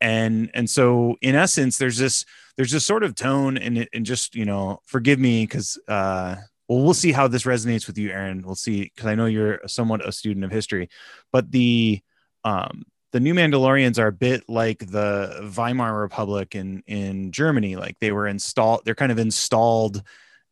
[0.01, 4.35] and and so in essence, there's this there's this sort of tone, and and just
[4.35, 5.77] you know, forgive me because.
[5.87, 6.35] Uh,
[6.69, 8.41] well, we'll see how this resonates with you, Aaron.
[8.45, 10.89] We'll see because I know you're somewhat a student of history,
[11.31, 12.01] but the
[12.43, 12.83] um,
[13.13, 17.75] the new Mandalorians are a bit like the Weimar Republic in in Germany.
[17.75, 20.03] Like they were installed, they're kind of installed,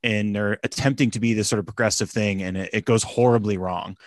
[0.03, 3.57] and they're attempting to be this sort of progressive thing, and it, it goes horribly
[3.57, 3.97] wrong.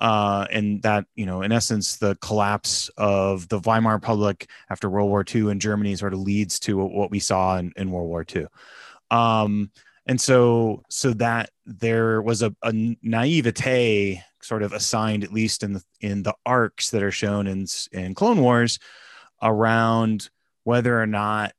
[0.00, 5.08] Uh, and that you know, in essence, the collapse of the Weimar Republic after World
[5.08, 8.24] War II in Germany sort of leads to what we saw in, in World War
[8.34, 8.46] II.
[9.10, 9.70] Um,
[10.06, 15.72] and so so that there was a, a naivete sort of assigned at least in
[15.72, 18.78] the in the arcs that are shown in in clone wars
[19.42, 20.28] around
[20.64, 21.52] whether or not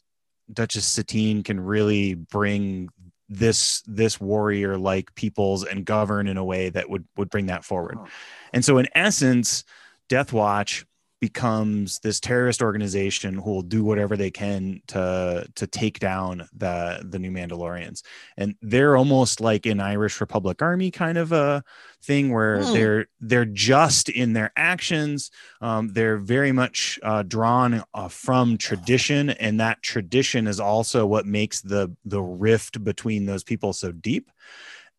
[0.52, 2.90] duchess satine can really bring
[3.30, 7.66] this this warrior like peoples and govern in a way that would would bring that
[7.66, 8.06] forward Oh.
[8.54, 9.64] and so in essence
[10.10, 10.86] death watch
[11.26, 17.06] becomes this terrorist organization who will do whatever they can to to take down the
[17.12, 18.04] the new Mandalorians.
[18.38, 21.64] And they're almost like an Irish Republic Army kind of a
[22.04, 22.74] thing where Hmm.
[22.74, 25.32] they're they're just in their actions.
[25.62, 31.26] Um, they're very much uh, drawn uh, from tradition, and that tradition is also what
[31.26, 34.32] makes the the rift between those people so deep.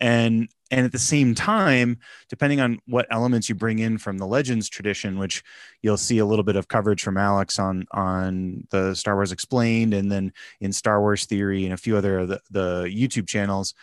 [0.00, 4.26] And and at the same time, depending on what elements you bring in from the
[4.26, 5.42] legends tradition which
[5.82, 9.94] you'll see a little bit of coverage from alex on on the star wars explained
[9.94, 13.74] and then in star wars theory and a few other the, the youtube channels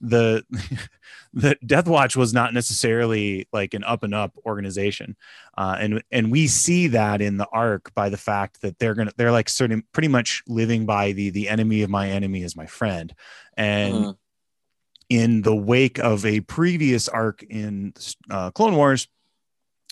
[0.00, 0.42] the
[1.34, 5.14] the death watch was not necessarily like an up and up organization
[5.58, 9.12] uh, and and we see that in the arc by the fact that they're gonna
[9.16, 12.66] they're like certain pretty much living by the the enemy of my enemy is my
[12.66, 13.14] friend
[13.56, 14.16] and Mhm.
[15.10, 17.92] In the wake of a previous arc in
[18.30, 19.08] uh, Clone Wars,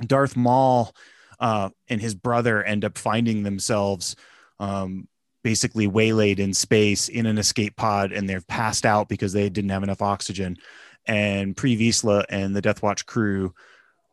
[0.06, 0.94] Darth Maul
[1.40, 4.16] uh, and his brother end up finding themselves
[4.60, 5.08] um,
[5.42, 9.70] basically waylaid in space in an escape pod, and they've passed out because they didn't
[9.70, 10.56] have enough oxygen.
[11.06, 13.54] And Pre Vizsla and the Death Watch crew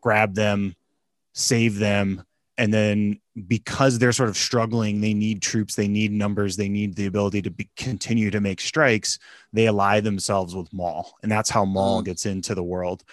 [0.01, 0.75] grab them,
[1.33, 2.23] save them,
[2.57, 6.95] and then because they're sort of struggling, they need troops, they need numbers, they need
[6.95, 9.19] the ability to be, continue to make strikes
[9.51, 12.05] they ally themselves with Maul, and that's how Maul Mm.
[12.05, 13.03] gets into the world.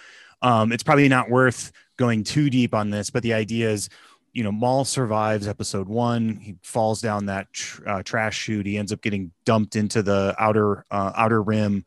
[0.43, 3.89] Um, it's probably not worth going too deep on this, but the idea is,
[4.33, 6.37] you know, Maul survives episode one.
[6.37, 8.67] He falls down that tr- uh, trash chute.
[8.67, 11.85] He ends up getting dumped into the outer uh, outer rim,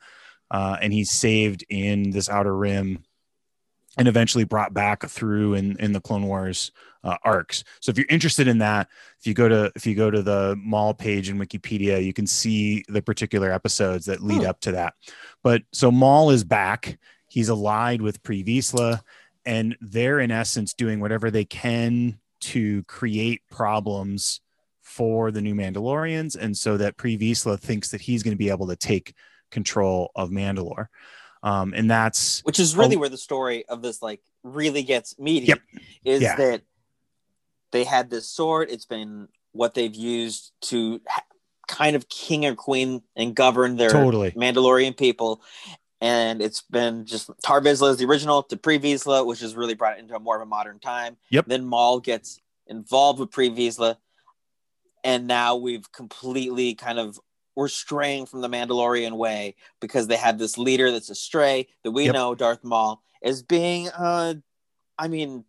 [0.51, 3.03] uh, and he's saved in this outer rim,
[3.97, 6.71] and eventually brought back through in in the Clone Wars
[7.03, 7.63] uh, arcs.
[7.81, 8.87] So if you're interested in that,
[9.19, 12.27] if you go to if you go to the Maul page in Wikipedia, you can
[12.27, 14.49] see the particular episodes that lead Hmm.
[14.49, 14.95] up to that.
[15.43, 16.97] But so Maul is back.
[17.27, 19.01] He's allied with Pre Vizsla,
[19.45, 24.41] and they're in essence doing whatever they can to create problems
[24.81, 28.49] for the new Mandalorians, and so that Pre Vizsla thinks that he's going to be
[28.49, 29.13] able to take
[29.51, 30.87] control of Mandalore.
[31.45, 32.99] Um, and that's which is really Oh.
[32.99, 35.59] where the story of this like really gets meaty Yep.
[36.03, 36.35] is Yeah.
[36.35, 36.61] that
[37.71, 41.23] they had this sword it's been what they've used to ha-
[41.67, 45.39] kind of king or queen and govern their totally mandalorian people
[46.01, 49.75] and it's been just Tar Vizsla is the original to Pre Vizsla, which has really
[49.75, 51.15] brought it into a more of a modern time.
[51.29, 51.45] Yep.
[51.47, 53.95] Then Maul gets involved with Pre Vizsla,
[55.05, 57.17] and now we've completely kind of
[57.55, 62.05] we're straying from the Mandalorian way because they have this leader that's astray that we
[62.05, 62.13] Yep.
[62.13, 64.35] know Darth Maul is being uh
[64.97, 65.45] I mean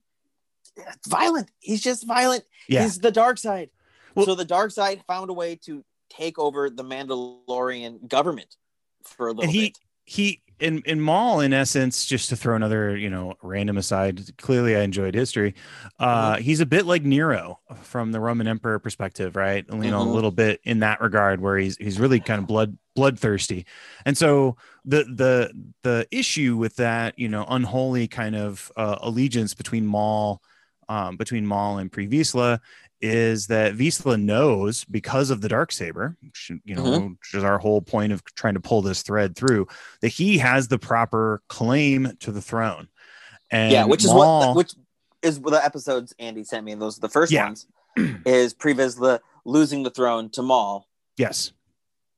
[1.09, 1.51] violent.
[1.61, 2.45] He's just violent.
[2.69, 2.83] yeah.
[2.83, 3.71] He's the dark side.
[4.15, 8.57] Well- so the dark side found a way to take over the Mandalorian government
[9.03, 9.79] for a little And he- bit.
[10.05, 14.37] he in in Maul, in essence, just to throw another you know random aside.
[14.39, 15.55] Clearly, I enjoyed history.
[15.99, 19.65] Uh, He's a bit like Nero from the Roman Emperor perspective, right?
[19.69, 20.07] You know, Mhm.
[20.07, 23.67] a little bit in that regard, where he's he's really kind of blood bloodthirsty,
[24.05, 29.55] and so the the the issue with that you know unholy kind of uh, allegiance
[29.55, 30.43] between Maul.
[30.89, 32.61] Um, between Maul and Pre Vizsla
[33.01, 37.11] is that Vizsla knows because of the dark saber, which, you know, Mhm.
[37.19, 39.67] which is our whole point of trying to pull this thread through,
[40.01, 42.89] that he has the proper claim to the throne.
[43.51, 44.75] And yeah, which is Maul- what which
[45.23, 46.75] is the episodes Andy sent me.
[46.75, 47.47] Those are the first Yeah.
[47.47, 47.67] ones.
[48.27, 51.53] Is Pre Vizsla losing the throne to Maul, yes,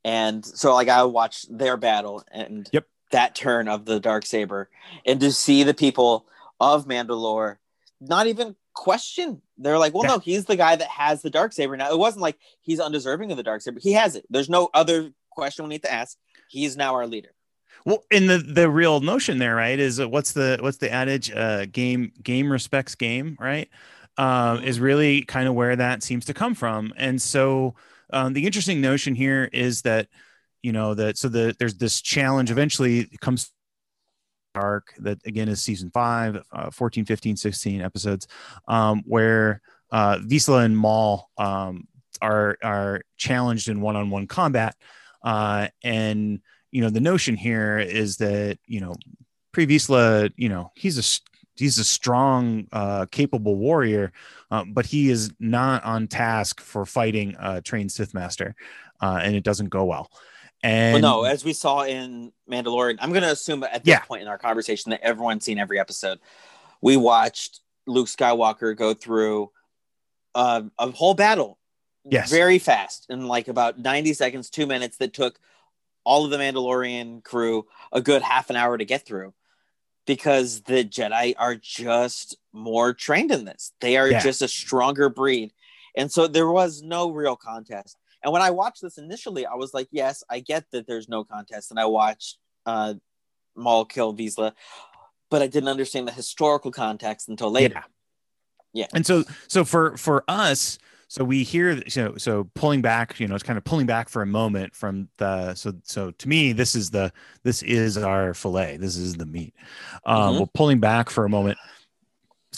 [0.05, 2.87] and so like I watched their battle and Yep.
[3.13, 4.71] that turn of the dark saber,
[5.07, 6.27] and to see the people
[6.61, 7.59] of Mandalore
[8.01, 9.43] not even question.
[9.59, 10.11] They're like, well, Yeah.
[10.15, 11.91] no, he's the guy that has the dark saber now.
[11.91, 13.81] It wasn't like he's undeserving of the dark saber.
[13.81, 14.25] He has it.
[14.31, 16.17] There's no other question we need to ask.
[16.49, 17.31] He's now our leader.
[17.85, 21.31] Well, and the the real notion there, right, is uh, what's the what's the adage?
[21.31, 23.69] Uh, game game respects game, right?
[24.17, 26.93] Um, is really kind of where that seems to come from.
[26.97, 27.75] And so
[28.13, 30.09] um, the interesting notion here is that
[30.63, 33.51] you know that so the there's this challenge eventually comes
[34.55, 38.27] arc that again is season five uh, 14 15 16 episodes
[38.67, 41.87] um, where uh, Vizsla and Maul um,
[42.21, 44.77] are are challenged in one-on-one combat
[45.23, 48.95] uh, and you know the notion here is that you know
[49.53, 51.21] Pre Vizsla you know he's a
[51.57, 54.13] he's a strong uh, capable warrior
[54.51, 58.55] um, but he is not on task for fighting a trained Sith master
[59.01, 60.11] uh, and it doesn't go well
[60.63, 64.01] and But no, as we saw in Mandalorian, I'm going to assume at this Yeah.
[64.01, 66.19] point in our conversation that everyone's seen every episode.
[66.81, 69.51] We watched Luke Skywalker go through
[70.35, 71.59] uh, a whole battle
[72.11, 72.31] Yes.
[72.31, 75.39] very fast in like about 90 seconds, two minutes that took
[76.05, 79.35] all of the Mandalorian crew a good half an hour to get through
[80.07, 83.73] because the Jedi are just more trained in this.
[83.81, 84.21] They are Yeah.
[84.21, 85.53] just a stronger breed.
[85.95, 87.97] And so there was no real contest.
[88.23, 91.25] And when I watched this initially, I was like, yes, I get that there's no
[91.25, 91.71] contest.
[91.71, 92.95] And I watched uh,
[93.57, 94.53] Maul kill Vizsla,
[95.31, 97.75] but I didn't understand the historical context until later.
[97.77, 97.83] Yeah.
[98.73, 98.87] Yeah.
[98.95, 100.79] And so so for for us,
[101.09, 104.21] so we hear so so pulling back, you know, it's kind of pulling back for
[104.21, 107.11] a moment from the so so to me, this is the
[107.45, 108.77] this is our fillet.
[108.77, 109.55] This is the meat.
[110.05, 110.41] Um Mhm.
[110.41, 111.57] we're pulling back for a moment.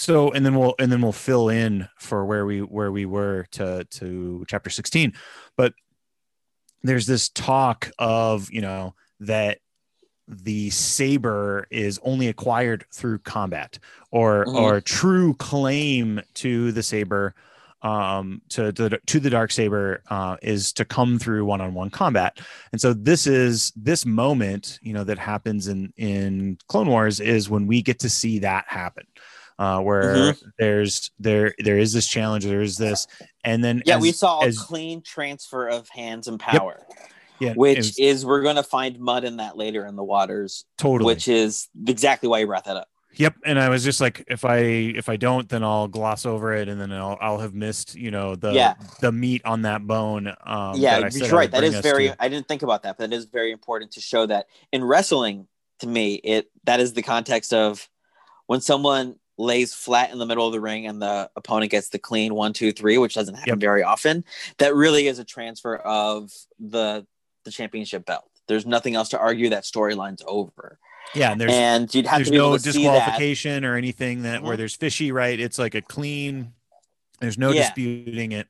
[0.01, 3.47] So and then we'll and then we'll fill in for where we where we were
[3.53, 5.13] to to chapter 16.
[5.59, 5.75] But
[6.83, 9.59] there's this talk of, you know, that
[10.27, 13.79] the saber is only acquired through combat
[14.11, 14.55] or Mhm.
[14.55, 17.35] or true claim to the saber
[17.83, 22.39] um to to, the- to the dark saber uh is to come through one-on-one combat
[22.73, 27.49] and so this is this moment you know that happens in in clone wars is
[27.51, 29.05] when we get to see that happen
[29.61, 30.49] uh where Mm-hmm.
[30.59, 33.07] there's there there is this challenge there is this
[33.45, 36.99] and then Yeah, as- we saw as- a clean transfer of hands and power, Yep.
[37.41, 40.65] yeah, which was is we're going to find mud in that later in the waters,
[40.79, 42.89] totally which is exactly why you brought that up.
[43.15, 46.55] Yep, and I was just like, if I if I don't, then I'll gloss over
[46.55, 48.75] it, and then I'll I'll have missed, you know, the Yeah.
[49.01, 50.29] the meat on that bone.
[50.47, 51.51] Um, yeah, that you're right.
[51.51, 52.09] That is very.
[52.11, 52.17] to.
[52.23, 55.49] I didn't think about that, but it is very important to show that in wrestling.
[55.81, 57.89] To me, it that is the context of
[58.47, 61.99] when someone lays flat in the middle of the ring and the opponent gets the
[61.99, 63.59] clean one, two, three, which doesn't happen Yep.
[63.59, 64.23] very often.
[64.59, 67.07] That really is a transfer of the
[67.45, 68.31] the championship belt.
[68.49, 69.49] There's nothing else to argue.
[69.49, 70.79] That storyline's over,
[71.15, 72.93] Yeah, and there's and you'd have there's to be no able to see that.
[72.93, 74.59] disqualification or anything that where Mhm.
[74.59, 75.41] there's fishy, right?
[75.41, 76.53] It's like a clean.
[77.21, 77.63] There's no Yeah.
[77.63, 78.47] disputing it.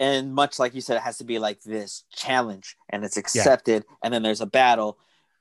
[0.00, 3.84] and much like you said, it has to be like this challenge and it's accepted,
[4.02, 4.96] and then there's a battle.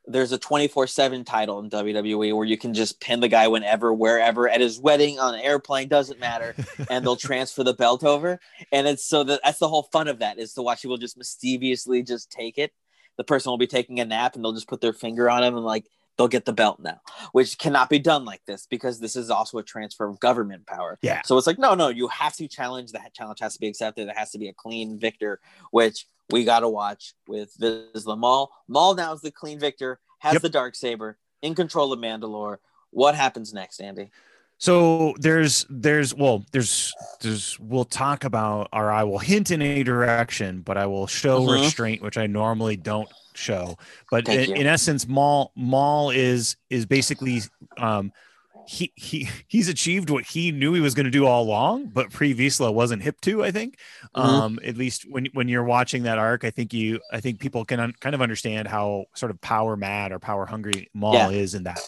[0.08, 3.94] There's a 24 7 title in WWE where you can just pin the guy whenever,
[3.94, 6.56] wherever, at his wedding, on an airplane, doesn't matter,
[6.90, 8.40] and they'll transfer the belt over.
[8.72, 11.18] And it's so that that's the whole fun of that is to watch people just
[11.18, 12.72] mischievously just take it.
[13.18, 15.56] The person will be taking a nap and they'll just put their finger on him
[15.56, 15.86] and like
[16.18, 17.00] they'll get the belt now,
[17.32, 20.98] which cannot be done like this because this is also a transfer of government power.
[21.02, 21.22] Yeah.
[21.24, 22.92] So it's like, no, no, you have to challenge.
[22.92, 24.08] That challenge has to be accepted.
[24.08, 25.40] It has to be a clean victor,
[25.72, 28.52] which we got to watch with Vizsla Maul.
[28.68, 30.42] Maul now is the clean victor, has Yep.
[30.42, 32.58] the dark saber, in control of Mandalore.
[32.92, 34.10] What happens next, Andy?
[34.60, 39.84] So there's there's well there's there's we'll talk about or I will hint in a
[39.84, 41.62] direction, but I will show Mhm.
[41.62, 43.78] restraint, which I normally don't show.
[44.10, 47.42] But in, in essence, Maul Maul is is basically
[47.78, 48.12] um
[48.68, 52.12] he he he's achieved what he knew he was going to do all along, but
[52.12, 53.44] pre Vizsla wasn't hip to.
[53.44, 53.78] I think,
[54.16, 54.24] Mhm.
[54.24, 57.66] um, at least when when you're watching that arc, I think you I think people
[57.66, 61.30] can un- kind of understand how sort of power mad or power hungry Maul Yeah.
[61.30, 61.80] is in that.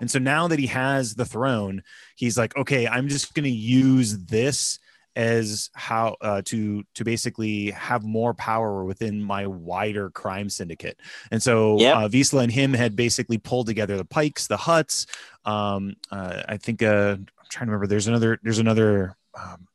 [0.00, 1.82] And so now that he has the throne,
[2.14, 4.78] he's like, okay, I'm just going to use this
[5.18, 10.98] as how uh, to to basically have more power within my wider crime syndicate.
[11.32, 11.96] And so Yep.
[11.96, 15.06] uh, Vizsla and him had basically pulled together the Pikes, the Hutts.
[15.44, 17.88] Um, uh, I think uh, I'm trying to remember.
[17.88, 18.38] There's another.
[18.42, 19.16] There's another.
[19.34, 19.66] Um,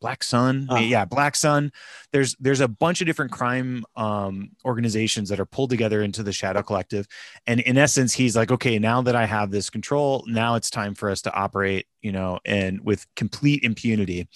[0.00, 0.76] Black Sun, Oh.
[0.76, 1.72] yeah, Black Sun.
[2.12, 6.32] There's there's a bunch of different crime um, organizations that are pulled together into the
[6.32, 7.08] Shadow Collective,
[7.46, 10.94] and in essence, he's like, okay, now that I have this control, now it's time
[10.94, 14.28] for us to operate, you know, and with complete impunity.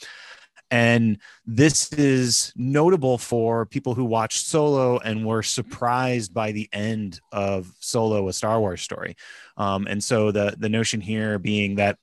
[0.71, 7.21] And this is notable for people who watched Solo and were surprised by the end
[7.33, 9.17] of Solo, a Star Wars story.
[9.57, 11.99] Um, and so the the notion here being that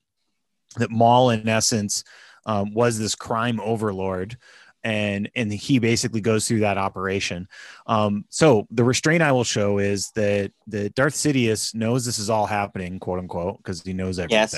[0.78, 2.04] that Maul, in essence,
[2.46, 4.38] um, was this crime overlord,
[4.84, 7.48] and and he basically goes through that operation.
[7.88, 12.30] Um, so the restraint I will show is that that Darth Sidious knows this is
[12.30, 14.52] all happening, quote unquote, because he knows Yes.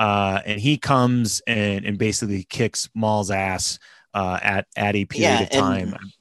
[0.00, 3.78] Uh, and he comes and, and basically kicks Maul's ass
[4.14, 5.92] uh, at at a period Yeah, of time.
[5.94, 6.12] and-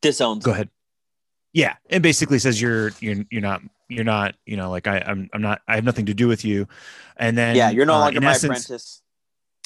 [0.00, 0.44] Disowns.
[0.44, 0.70] Go ahead.
[1.52, 5.28] Yeah, and basically says you're you're you're not you're not you know like I I'm
[5.34, 6.66] I'm not I have nothing to do with you,
[7.18, 9.02] and then Yeah, you're no uh, longer my essence- apprentice.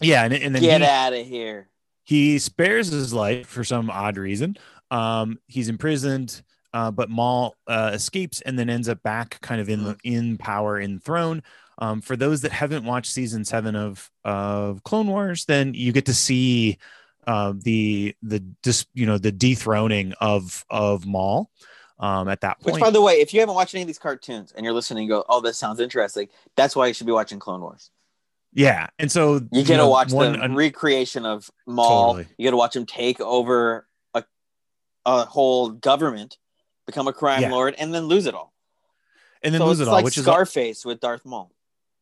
[0.02, 1.68] Yeah, and, and then Get out of here.
[2.02, 4.56] he spares his life for some odd reason.
[4.90, 9.68] Um, he's imprisoned, uh, but Maul uh, escapes and then ends up back kind of
[9.68, 11.44] in the in power in throne.
[11.78, 16.06] Um, for those that haven't watched season seven of of Clone Wars, then you get
[16.06, 16.78] to see
[17.26, 21.50] uh, the the dis, you know the dethroning of of Maul
[21.98, 22.74] um, at that point.
[22.74, 25.02] Which, by the way, if you haven't watched any of these cartoons and you're listening
[25.04, 27.90] and go, oh, this sounds interesting, that's why you should be watching Clone Wars.
[28.52, 32.12] yeah, and so You get to watch one- the recreation of Maul.
[32.14, 32.26] Totally.
[32.38, 34.22] You get to watch him take over a,
[35.06, 36.36] a whole government,
[36.86, 37.50] become a crime Yeah.
[37.50, 38.52] lord, and then lose it all.
[39.42, 41.50] and then so lose it all, like which is Scarface with Darth Maul.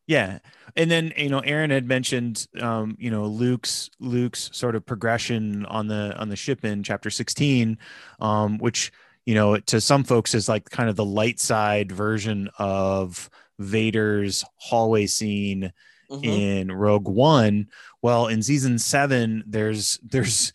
[0.07, 0.39] Yeah.
[0.75, 5.65] And then, you know, Aaron had mentioned um, you know, Luke's Luke's sort of progression
[5.67, 7.77] on the on the ship in chapter 16,
[8.19, 8.91] um, which,
[9.25, 13.29] you know, to some folks is like kind of the light side version of
[13.59, 15.71] Vader's hallway scene
[16.11, 16.23] mm-hmm.
[16.23, 17.67] in Rogue One.
[18.01, 20.51] Well, in season seven, there's there's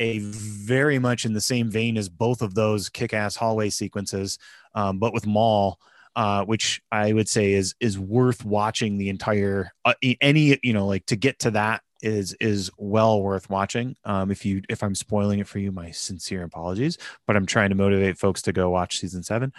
[0.00, 4.38] a very much in the same vein as both of those kick-ass hallway sequences,
[4.74, 5.78] um, but with Maul
[6.16, 10.86] uh, which I would say is is worth watching the entire uh, any you know
[10.86, 13.96] like to get to that is is well worth watching.
[14.04, 17.70] Um, if you if I'm spoiling it for you, my sincere apologies, but I'm trying
[17.70, 19.52] to motivate folks to go watch season seven.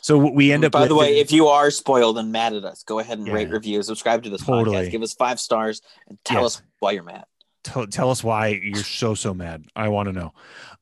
[0.00, 0.72] So we end up.
[0.72, 3.34] By the way, if you are spoiled and mad at us, go ahead and yeah,
[3.34, 4.76] rate, review, subscribe to this totally.
[4.76, 6.56] podcast, give us five stars, and tell yes.
[6.56, 7.24] us why you're mad.
[7.62, 9.64] Tell us why you're so so mad.
[9.76, 10.32] I want to know.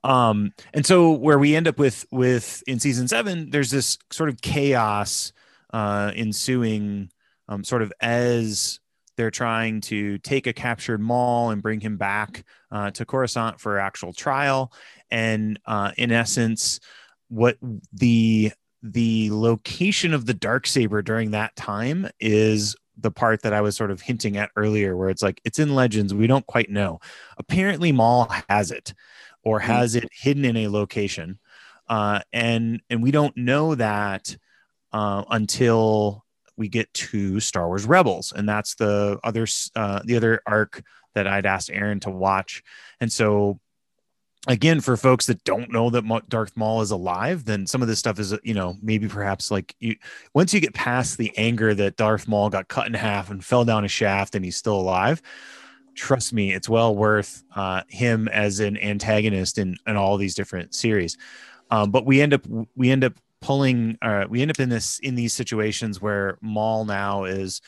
[0.04, 4.28] Um, and so where we end up with with in season seven, there's this sort
[4.28, 5.32] of chaos
[5.72, 7.10] uh, ensuing,
[7.48, 8.80] um, sort of as
[9.16, 13.78] they're trying to take a captured Maul and bring him back uh, to Coruscant for
[13.78, 14.72] actual trial.
[15.10, 16.80] And uh, in essence,
[17.28, 17.56] what
[17.92, 18.52] the
[18.82, 23.76] the location of the dark saber during that time is the part that I was
[23.76, 27.00] sort of hinting at earlier, where it's like it's in Legends, we don't quite know.
[27.38, 28.94] Apparently, Maul has it
[29.42, 29.66] or hmm.
[29.66, 31.38] has it hidden in a location,
[31.88, 34.36] uh, and and we don't know that
[34.92, 36.24] uh, until
[36.56, 39.46] we get to Star Wars Rebels, and that's the other
[39.76, 40.82] uh, the other arc
[41.14, 42.62] that I'd asked Aaron to watch.
[43.00, 43.60] And so,
[44.46, 47.98] again, for folks that don't know that Darth Maul is alive, then some of this
[47.98, 49.96] stuff is you know maybe perhaps like you
[50.34, 53.64] once you get past the anger that Darth Maul got cut in half and fell
[53.64, 55.22] down a shaft and he's still alive
[55.98, 60.74] trust me, it's well worth uh, him as an antagonist in, in all these different
[60.74, 61.18] series.
[61.70, 63.98] Um, but we end up we end up pulling.
[64.00, 67.60] Uh, we end up in this in these situations where Maul now is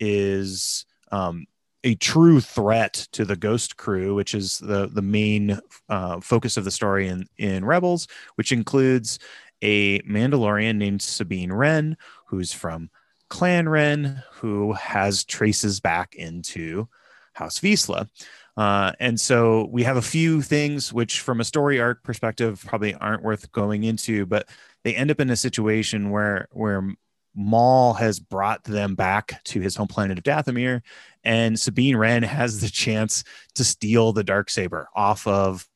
[0.00, 1.46] is um,
[1.84, 5.58] a true threat to the Ghost Crew, which is the the main
[5.88, 9.18] uh, focus of the story in in Rebels, which includes
[9.62, 11.96] a Mandalorian named Sabine Wren,
[12.26, 12.90] who's from
[13.28, 16.88] Clan Wren, who has traces back into
[17.32, 18.08] House Vizsla.
[18.56, 22.94] Uh, and so we have a few things which, from a story arc perspective, probably
[22.94, 24.48] aren't worth going into, but
[24.82, 26.94] they end up in a situation where where
[27.36, 30.80] Maul has brought them back to his home planet of Dathomir,
[31.22, 33.22] and Sabine Wren has the chance
[33.54, 35.68] to steal the dark saber off of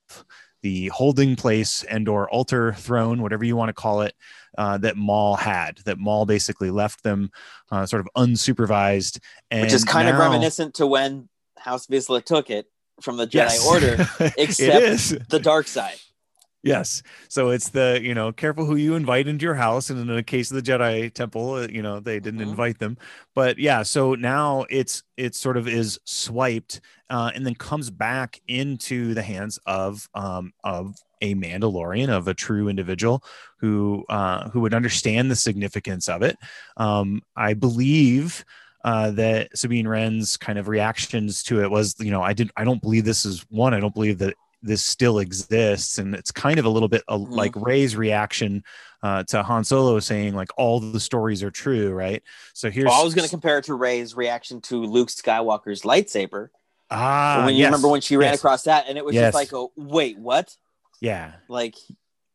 [0.63, 4.15] the holding place and or altar throne, whatever you want to call it,
[4.59, 5.79] uh, that Maul had.
[5.85, 7.31] That Maul basically left them
[7.71, 12.25] uh, sort of unsupervised, and which is kind now, of reminiscent to when House Vizsla
[12.25, 12.67] took it
[13.01, 13.67] from the Jedi yes.
[13.67, 14.09] Order,
[14.39, 15.99] except the dark side.
[16.63, 17.03] Yes.
[17.29, 19.89] So it's the, you know, careful who you invite into your house.
[19.89, 22.51] And in the case of the Jedi temple, uh, you know, they didn't mm-hmm.
[22.51, 22.99] invite them.
[23.35, 28.43] But yeah, so now it's, it sort of is swiped uh, and then comes back
[28.47, 33.25] into the hands of, um, of a Mandalorian, of a true individual
[33.59, 36.37] who, uh, who would understand the significance of it.
[36.77, 38.45] Um, I believe
[38.85, 42.65] uh, that Sabine Wren's kind of reactions to it was, you know, I didn't, I
[42.65, 43.73] don't believe this is one.
[43.73, 47.33] I don't believe that this still exists, and it's kind of a little bit mm-hmm.
[47.33, 48.63] like Rey's reaction
[49.03, 52.23] uh, to Han Solo saying like all the stories are true, right?
[52.53, 52.87] So here's.
[52.87, 56.49] Well, I was going to compare it to Rey's reaction to Luke Skywalker's lightsaber.
[56.91, 57.69] Ah, when you yes.
[57.69, 58.39] remember when she ran yes.
[58.39, 59.27] across that, and it was yes.
[59.27, 60.55] just like, oh, wait, what?
[61.01, 61.77] Yeah, like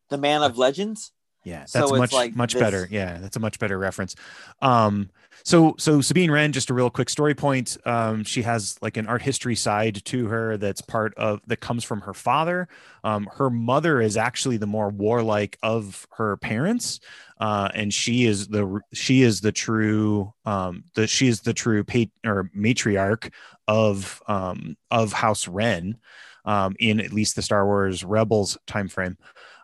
[0.09, 1.11] the Man of Legends.
[1.43, 2.61] Yeah, that's so much like much this...
[2.61, 2.87] better.
[2.89, 4.15] Yeah, that's a much better reference.
[4.61, 5.11] Um,
[5.43, 7.77] so so Sabine Wren, just a real quick story point.
[7.85, 11.83] Um, she has like an art history side to her that's part of that comes
[11.83, 12.67] from her father.
[13.03, 16.99] Um, her mother is actually the more warlike of her parents,
[17.39, 21.83] uh, and she is the she is the true um, the she is the true
[21.83, 23.31] pat- or matriarch
[23.67, 25.97] of um, of House Wren
[26.45, 29.17] um, in at least the Star Wars Rebels timeframe.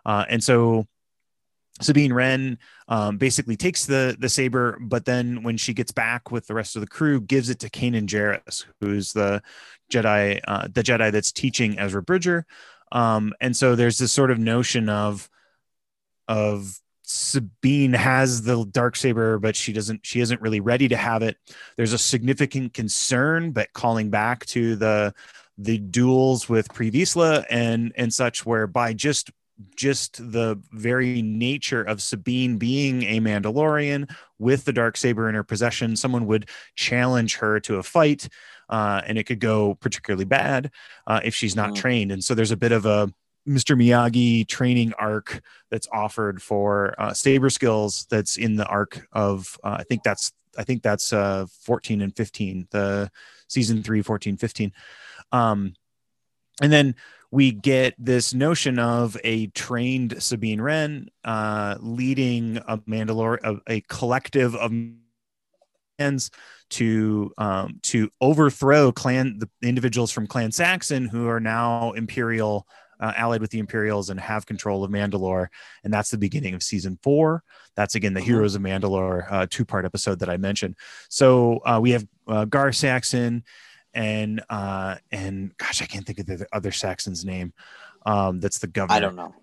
[0.04, 0.86] Uh, and so
[1.82, 2.58] Sabine Wren
[2.88, 6.76] um, basically takes the the saber, but then when she gets back with the rest
[6.76, 9.42] of the crew, gives it to Kanan Jarrus, who's the
[9.92, 12.46] Jedi, uh, the Jedi that's teaching Ezra Bridger.
[12.92, 15.28] Um, and so there's this sort of notion of
[16.28, 20.06] of Sabine has the dark saber, but she doesn't.
[20.06, 21.36] She isn't really ready to have it.
[21.76, 25.14] There's a significant concern, but calling back to the
[25.58, 29.30] the duels with Pre Vizsla and and such, where by just
[29.76, 35.44] just the very nature of Sabine being a Mandalorian with the dark saber in her
[35.44, 38.28] possession, someone would challenge her to a fight,
[38.68, 40.70] uh, and it could go particularly bad
[41.06, 41.76] uh, if she's not mm.
[41.76, 42.12] trained.
[42.12, 43.12] And so there's a bit of a
[43.48, 43.76] Mr.
[43.76, 48.06] Miyagi training arc that's offered for uh, saber skills.
[48.08, 52.14] That's in the arc of uh, I think that's I think that's uh 14 and
[52.14, 53.10] 15, the
[53.48, 54.72] season 3 14 15.
[55.32, 55.74] Um
[56.60, 56.94] and then
[57.32, 63.80] we get this notion of a trained Sabine Wren uh, leading a Mandalore, a, a
[63.88, 64.70] collective of
[65.98, 66.30] hands
[66.68, 72.66] to um, to overthrow clan the individuals from Clan Saxon who are now Imperial
[73.00, 75.48] uh, allied with the Imperials and have control of Mandalore,
[75.84, 77.42] and that's the beginning of season four.
[77.76, 78.30] That's again the mm-hmm.
[78.30, 80.76] Heroes of Mandalore uh, two part episode that I mentioned.
[81.08, 83.42] So uh, we have uh, Gar Saxon
[83.94, 87.52] and uh and gosh i can't think of the other saxon's name
[88.06, 88.96] um that's the governor.
[88.96, 89.34] i don't know.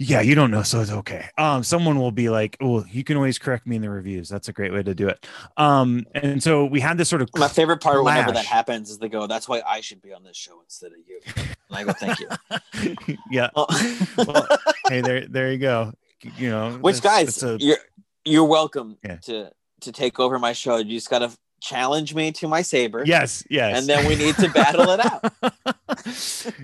[0.00, 1.28] Yeah you don't know so it's okay.
[1.36, 4.28] Um someone will be like oh you can always correct me in the reviews.
[4.28, 5.26] That's a great way to do it.
[5.56, 8.18] Um and so we had this sort of my favorite part clash.
[8.18, 10.92] whenever that happens is they go that's why i should be on this show instead
[10.92, 11.20] of you.
[11.36, 13.16] And i go thank you.
[13.30, 13.50] Yeah.
[13.54, 14.46] Well,
[14.88, 15.92] hey there there you go.
[16.36, 17.78] You know which guys a, you're
[18.24, 19.16] you're welcome yeah.
[19.22, 19.50] to
[19.80, 20.76] to take over my show.
[20.76, 21.30] You just gotta
[21.60, 23.02] challenge me to my saber.
[23.04, 23.78] Yes, yes.
[23.78, 25.32] And then we need to battle it out.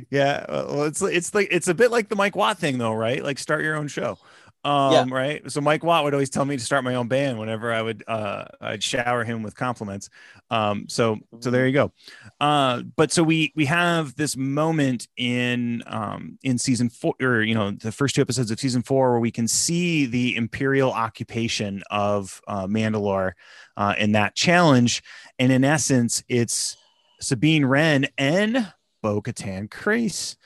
[0.11, 3.23] yeah, well, it's it's like it's a bit like the Mike Watt thing, though, right?
[3.23, 4.19] Like start your own show.
[4.65, 5.05] Um, yeah.
[5.15, 5.51] right.
[5.51, 8.03] So Mike Watt would always tell me to start my own band whenever I would
[8.09, 10.09] uh I'd shower him with compliments.
[10.51, 11.93] Um, so so there you go.
[12.41, 17.55] Uh, but so we we have this moment in um in season four or you
[17.55, 21.83] know the first two episodes of season four where we can see the imperial occupation
[21.91, 23.33] of uh, Mandalore
[23.77, 25.03] uh, in that challenge,
[25.39, 26.77] and in essence, it's
[27.21, 30.37] Sabine Wren and Bo Katan Kryze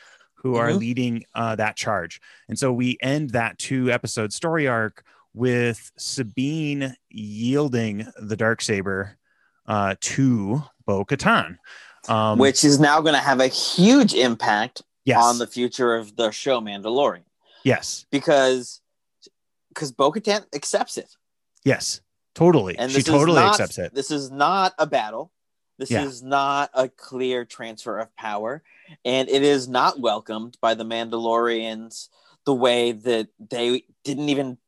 [0.43, 0.61] who mm-hmm.
[0.61, 2.21] are leading uh, that charge.
[2.49, 9.19] And so we end that two episode story arc with Sabine yielding the dark saber
[9.67, 11.59] uh, to Bo Katan,
[12.09, 15.23] um, which is now going to have a huge impact yes.
[15.23, 17.25] on the future of the show Mandalorian.
[17.65, 18.81] Yes, because
[19.69, 21.11] because Bo Katan accepts it.
[21.65, 22.01] Yes,
[22.35, 22.79] totally.
[22.79, 23.95] And she totally not, accepts it.
[23.95, 25.31] This is not a battle.
[25.79, 26.05] This yeah.
[26.05, 28.63] is not a clear transfer of power,
[29.05, 32.09] and it is not welcomed by the Mandalorians
[32.45, 34.59] the way that they didn't even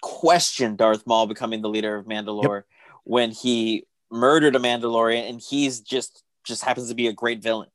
[0.00, 2.66] question Darth Maul becoming the leader of Mandalore yep.
[3.04, 7.68] when he murdered a Mandalorian, and he's just just happens to be a great villain.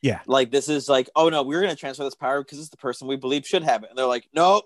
[0.00, 2.78] Yeah, like this is like, oh no, we're gonna transfer this power because it's the
[2.78, 4.64] person we believe should have it, and they're like, nope,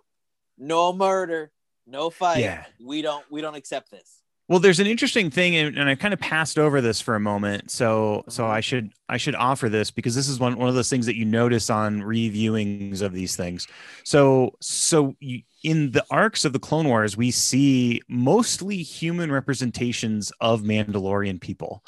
[0.57, 1.51] no murder,
[1.85, 2.39] no fight.
[2.39, 2.64] Yeah.
[2.80, 4.20] we don't we don't accept this.
[4.47, 7.20] Well, there's an interesting thing, and, and I kind of passed over this for a
[7.20, 7.70] moment.
[7.70, 8.61] So, so I mm-hmm.
[8.61, 11.24] should I should offer this because this is one one of those things that you
[11.24, 13.66] notice on reviewings of these things.
[14.05, 20.30] So, so you, in the arcs of the Clone Wars, we see mostly human representations
[20.40, 21.82] of Mandalorian people,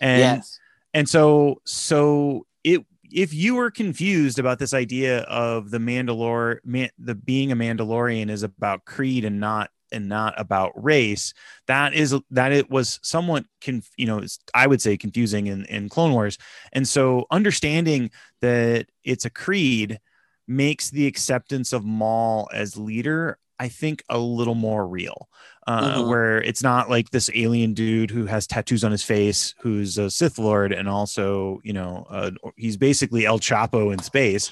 [0.00, 0.58] and yes.
[0.92, 6.90] and so so it if you were confused about this idea of the Mandalore, man,
[6.98, 11.32] the being a Mandalorian is about creed and not and not about race
[11.66, 14.22] that is that it was somewhat conf, you know
[14.54, 16.38] i would say confusing in, in clone wars.
[16.72, 18.10] And so understanding
[18.40, 20.00] that it's a creed
[20.46, 25.28] makes the acceptance of maul as leader I think a little more real,
[25.66, 26.08] uh, mm-hmm.
[26.08, 30.10] where it's not like this alien dude who has tattoos on his face, who's a
[30.10, 34.50] Sith Lord, and also, you know, uh, he's basically El Chapo in space.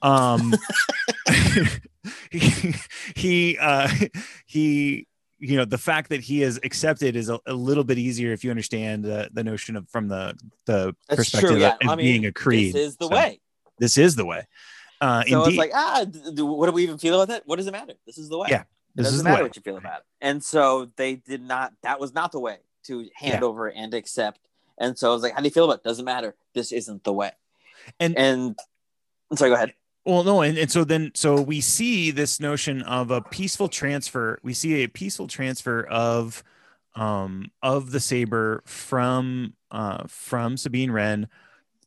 [0.00, 0.54] Um,
[2.30, 2.74] he
[3.14, 3.90] he, uh,
[4.46, 5.06] he
[5.38, 8.42] you know the fact that he is accepted is a, a, little bit easier if
[8.42, 10.34] you understand the, the notion of from the
[10.64, 11.76] the That's perspective true, yeah.
[11.82, 12.74] of I mean, being a creed.
[12.74, 13.40] This is the so, way.
[13.78, 14.46] This is the way.
[15.00, 15.48] Uh, so indeed.
[15.48, 17.42] it's like, ah, do, what do we even feel about it?
[17.46, 17.94] What does it matter?
[18.06, 18.48] This is the way.
[18.50, 18.64] Yeah.
[18.96, 20.04] It doesn't matter what you feel about it.
[20.22, 23.46] And so they did not, that was not the way to hand yeah.
[23.46, 24.40] over and accept.
[24.78, 25.84] And so I was like, how do you feel about it?
[25.84, 26.34] Doesn't matter.
[26.54, 27.32] This isn't the way.
[28.00, 28.58] And, and,
[29.34, 29.74] sorry, go ahead.
[30.06, 34.38] Well, no, and, and so then so we see this notion of a peaceful transfer.
[34.40, 36.44] We see a peaceful transfer of
[36.94, 41.28] um of the saber from uh from Sabine Wren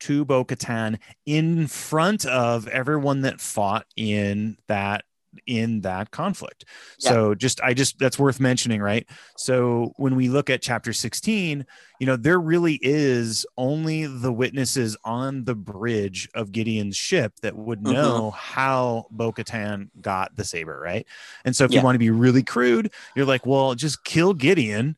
[0.01, 5.03] to Bo Katan in front of everyone that fought in that
[5.45, 6.65] in that conflict.
[6.99, 7.09] Yeah.
[7.09, 9.07] So just I just that's worth mentioning, right?
[9.37, 11.65] So when we look at chapter 16,
[11.99, 17.55] you know, there really is only the witnesses on the bridge of Gideon's ship that
[17.55, 17.93] would mm-hmm.
[17.93, 18.37] know mm-hmm.
[18.37, 21.05] how Bo-Katan got the saber, right?
[21.45, 21.79] And so if yeah.
[21.79, 24.97] you want to be really crude, you're like, well, just kill Gideon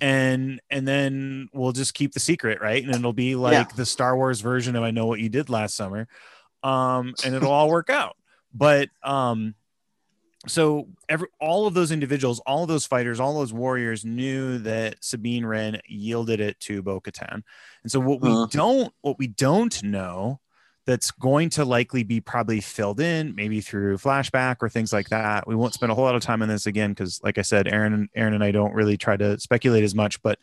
[0.00, 3.76] and and then we'll just keep the secret right and it'll be like yeah.
[3.76, 6.08] the star wars version of i know what you did last summer
[6.62, 8.16] um and it'll all work out
[8.52, 9.54] but um
[10.46, 14.96] so every all of those individuals all of those fighters all those warriors knew that
[15.02, 17.42] sabine wren yielded it to bo-katan
[17.82, 18.46] and so what we uh-huh.
[18.50, 20.40] don't what we don't know
[20.86, 25.46] that's going to likely be probably filled in maybe through flashback or things like that.
[25.46, 27.68] We won't spend a whole lot of time on this again because, like I said,
[27.68, 30.20] Aaron, Aaron and I don't really try to speculate as much.
[30.22, 30.38] But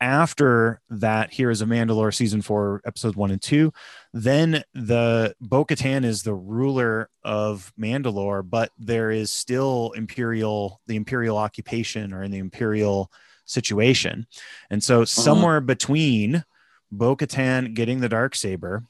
[0.00, 3.72] after that, here is a Mandalore season four, episode one and two.
[4.12, 10.96] Then the Bo Katan is the ruler of Mandalore, but there is still Imperial, the
[10.96, 13.10] Imperial occupation or in the Imperial
[13.44, 14.26] situation.
[14.68, 15.06] And so, uh-huh.
[15.06, 16.44] somewhere between
[16.90, 18.84] Bo Katan getting the dark saber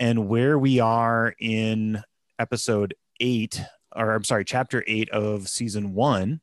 [0.00, 2.02] and where we are in
[2.38, 3.60] episode eight,
[3.94, 6.40] or I'm sorry, chapter eight of season one.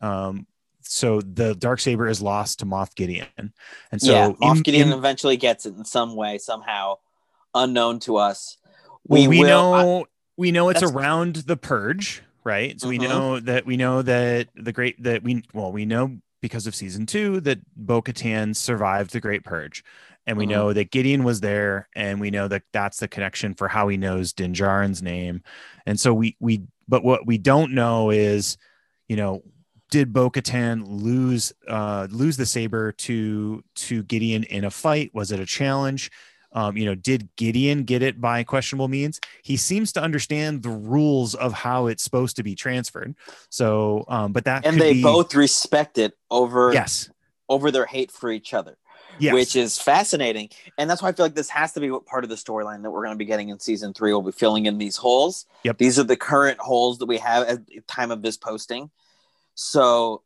[0.00, 0.46] Um,
[0.82, 3.52] so the dark saber is lost to Moff Gideon,
[3.92, 6.98] and so yeah, Moff Gideon in, eventually gets it in some way, somehow,
[7.54, 8.56] unknown to us.
[9.06, 10.04] We, we will, know I,
[10.36, 12.80] we know it's around the purge, right?
[12.80, 13.02] So mm-hmm.
[13.02, 16.74] we know that we know that the great that we well we know because of
[16.74, 19.84] season two that Bo Katan survived the Great Purge
[20.26, 20.52] and we mm-hmm.
[20.52, 23.96] know that Gideon was there, and we know that that's the connection for how he
[23.96, 25.42] knows Din Djarin's name,
[25.86, 28.56] and so we we but what we don't know is,
[29.08, 29.42] you know,
[29.90, 35.10] did Bo-Katan lose uh, lose the saber to to Gideon in a fight?
[35.14, 36.10] Was it a challenge?
[36.52, 39.20] Um, you know, did Gideon get it by questionable means?
[39.44, 43.14] He seems to understand the rules of how it's supposed to be transferred.
[43.50, 45.02] So, um, but that and they be...
[45.02, 47.08] both respect it over yes
[47.48, 48.76] over their hate for each other
[49.20, 49.34] yes.
[49.34, 50.50] which is fascinating.
[50.78, 52.82] And that's why I feel like this has to be what part of the storyline
[52.82, 54.12] that we're going to be getting in season three.
[54.12, 55.46] We'll be filling in these holes.
[55.64, 55.78] Yep.
[55.78, 58.90] These are the current holes that we have at the time of this posting.
[59.54, 60.22] So,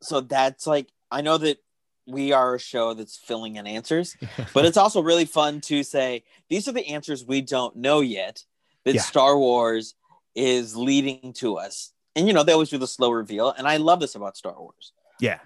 [0.00, 1.58] so that's like, I know that
[2.06, 4.16] we are a show that's filling in answers,
[4.54, 8.44] but it's also really fun to say these are the answers we don't know yet
[8.84, 9.00] that yeah.
[9.00, 9.94] Star Wars
[10.34, 11.92] is leading to us.
[12.16, 14.54] And you know, they always do the slow reveal, and I love this about Star
[14.58, 14.92] Wars.
[15.20, 15.38] Yeah.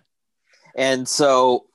[0.76, 1.66] And so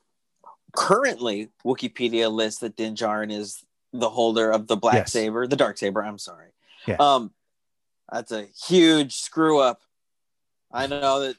[0.74, 3.63] currently Wikipedia lists that Din Djarin is
[3.93, 5.11] the holder of the black yes.
[5.11, 6.03] saber, the dark saber.
[6.03, 6.49] I'm sorry.
[6.88, 6.97] Yeah.
[6.99, 7.32] Um,
[8.11, 9.82] that's a huge screw up.
[10.72, 11.36] I know that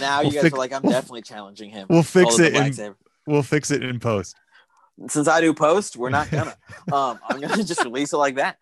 [0.00, 1.86] now we'll you guys fix, are like, I'm definitely challenging him.
[1.88, 2.54] We'll fix it.
[2.54, 2.94] In,
[3.26, 4.36] we'll fix it in post.
[5.08, 6.56] Since I do post, we're not gonna.
[6.92, 8.58] um, I'm gonna just release it like that.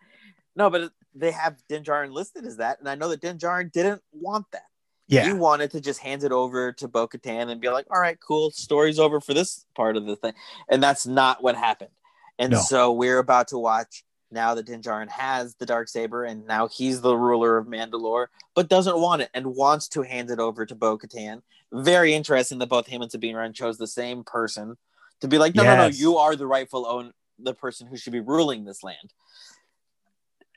[0.55, 3.71] No, but they have Din Djarin listed as that, and I know that Din Djarin
[3.71, 4.63] didn't want that.
[5.11, 5.25] Yeah.
[5.25, 8.17] He wanted to just hand it over to Bo Katan and be like, all right,
[8.19, 10.33] cool, story's over for this part of the thing.
[10.69, 11.91] And that's not what happened.
[12.39, 12.61] And no.
[12.61, 16.69] so we're about to watch now that Din Djarin has the dark saber and now
[16.69, 20.65] he's the ruler of Mandalore, but doesn't want it and wants to hand it over
[20.65, 21.41] to Bo Katan.
[21.73, 24.77] Very interesting that both him and Sabine Wren chose the same person
[25.19, 25.77] to be like, no, yes.
[25.77, 29.13] no, no, you are the rightful own the person who should be ruling this land.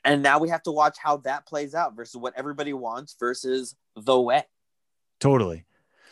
[0.05, 3.75] And now we have to watch how that plays out versus what everybody wants versus
[3.95, 4.43] the way.
[5.19, 5.65] Totally.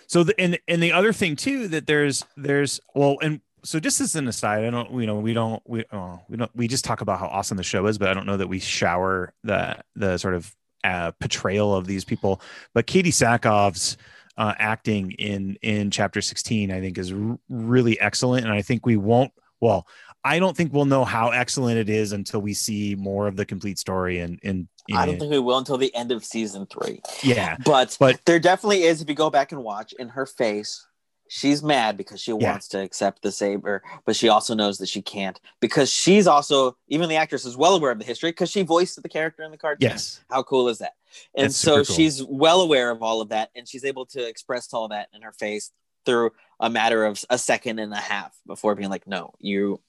[0.08, 4.02] So the and and the other thing too that there's there's well and so just
[4.02, 6.84] as an aside, I don't you know we don't we oh, we don't we just
[6.84, 9.78] talk about how awesome the show is, but I don't know that we shower the
[9.96, 12.42] the sort of uh, portrayal of these people.
[12.74, 13.96] But Katee Sackhoff's
[14.38, 18.86] uh, acting in in chapter 16 i think is r- really excellent and i think
[18.86, 19.88] we won't well
[20.24, 23.46] I don't think we'll know how excellent it is until we see more of the
[23.46, 24.20] complete story.
[24.20, 27.02] And in, I don't think we will until the end of season three.
[27.22, 29.02] Yeah, but but there definitely is.
[29.02, 30.86] If you go back and watch, in her face,
[31.28, 32.52] she's mad because she yeah.
[32.52, 36.78] wants to accept the saber, but she also knows that she can't because she's also
[36.88, 39.52] even the actress is well aware of the history because she voiced the character in
[39.52, 39.90] the cartoon.
[39.90, 40.94] Yes, how cool is that?
[41.36, 41.84] And That's so cool.
[41.84, 45.22] she's well aware of all of that, and she's able to express all that in
[45.22, 45.72] her face
[46.06, 49.82] through a matter of a second and a half before being like, "No, you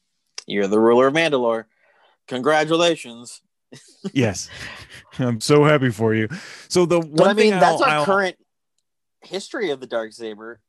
[0.46, 1.64] you're the ruler of Mandalore.
[2.28, 3.42] Congratulations.
[4.12, 4.48] yes.
[5.18, 6.28] I'm so happy for you.
[6.68, 8.04] So the one I mean that's I'll, our I'll...
[8.04, 8.36] current
[9.22, 10.60] history of the dark saber.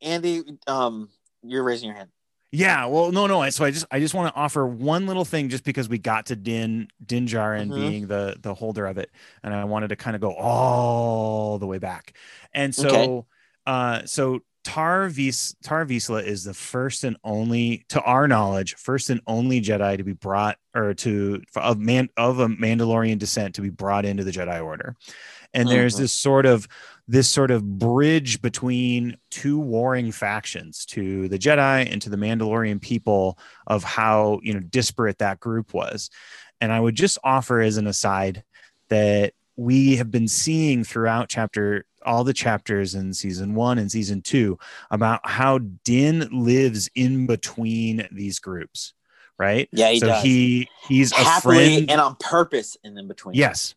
[0.00, 1.08] Andy, um,
[1.42, 2.10] you're raising your hand.
[2.54, 3.48] Yeah, well, no, no.
[3.48, 6.26] So I just, I just want to offer one little thing, just because we got
[6.26, 7.74] to Din, Din Djarin mm-hmm.
[7.74, 9.10] being the the holder of it,
[9.42, 12.14] and I wanted to kind of go all the way back.
[12.52, 13.26] And so, okay.
[13.66, 19.10] uh, so Tar Vis Tar Vizsla is the first and only, to our knowledge, first
[19.10, 23.60] and only Jedi to be brought or to of man of a Mandalorian descent to
[23.60, 24.96] be brought into the Jedi Order.
[25.52, 25.76] And mm-hmm.
[25.76, 26.68] there's this sort of
[27.08, 32.80] this sort of bridge between two warring factions to the Jedi and to the Mandalorian
[32.80, 36.08] people of how you know disparate that group was.
[36.60, 38.44] And I would just offer as an aside
[38.88, 44.22] that we have been seeing throughout chapter all the chapters in season one and season
[44.22, 44.58] two
[44.90, 48.94] about how Din lives in between these groups,
[49.38, 49.68] right?
[49.72, 50.22] Yeah, he so does.
[50.22, 53.34] he he's happily a friend and on purpose and in between.
[53.34, 53.74] Yes,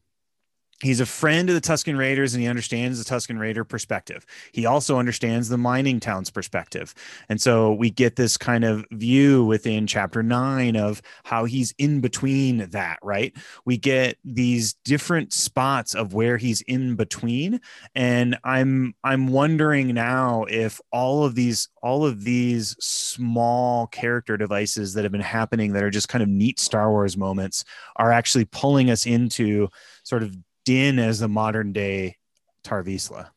[0.81, 4.25] he's a friend of the Tusken Raiders and he understands the Tusken Raider perspective.
[4.51, 6.93] He also understands the mining town's perspective.
[7.29, 12.01] And so we get this kind of view within chapter 9 of how he's in
[12.01, 13.33] between that, right?
[13.63, 17.61] We get these different spots of where he's in between
[17.95, 24.93] and I'm I'm wondering now if all of these all of these small character devices
[24.93, 27.63] that have been happening that are just kind of neat Star Wars moments
[27.95, 29.69] are actually pulling us into
[30.03, 30.35] sort of
[30.65, 32.17] Din as the modern day
[32.63, 33.29] Tar Vizsla.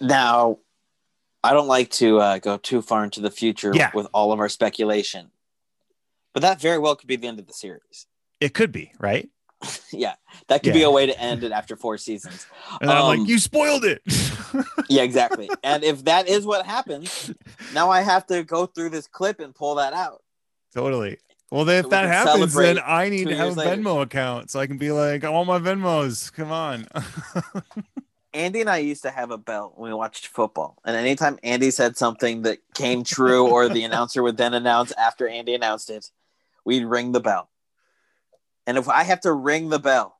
[0.00, 0.58] Now,
[1.42, 3.90] I don't like to uh, go too far into the future Yeah.
[3.94, 5.30] with all of our speculation,
[6.32, 8.06] but that very well could be the end of the series.
[8.40, 9.28] It could be, right?
[9.92, 10.14] yeah,
[10.48, 12.46] that could be a way to end it after four seasons.
[12.82, 14.02] And I'm Um, like, you spoiled it.
[14.88, 15.50] Yeah, exactly.
[15.64, 17.32] and if that is what happens,
[17.72, 20.22] now I have to go through this clip and pull that out.
[20.72, 21.18] totally.
[21.54, 23.80] Well, then if So we that happens, then I need to have a later.
[23.80, 26.32] Venmo account so I can be like, I want my Venmos.
[26.32, 26.88] Come on.
[28.34, 30.76] Andy and I used to have a belt when we watched football.
[30.84, 35.28] And anytime Andy said something that came true or the announcer would then announce after
[35.28, 36.10] Andy announced it,
[36.64, 37.48] we'd ring the bell.
[38.66, 40.18] And if I have to ring the bell,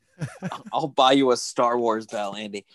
[0.72, 2.66] I'll buy you a Star Wars bell, Andy.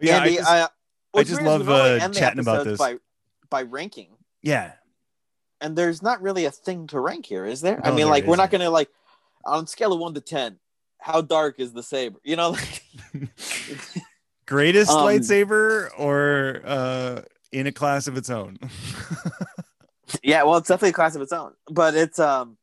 [0.00, 0.68] yeah, I just- I,
[1.12, 2.78] what's just love, uh, chatting about this.
[2.78, 2.96] by
[3.50, 4.08] by ranking.
[4.40, 4.72] yeah.
[5.60, 7.80] And there's not really a thing to rank here, is there?
[7.84, 8.88] I mean, there like we're not gonna like
[9.44, 10.58] on a scale of one to ten,
[10.98, 12.18] how dark is the saber?
[12.24, 12.82] You know, like
[14.46, 18.58] Greatest Um, lightsaber or uh, in a class of its own?
[20.22, 21.52] Yeah, well, it's definitely a class of its own.
[21.70, 22.56] But it's um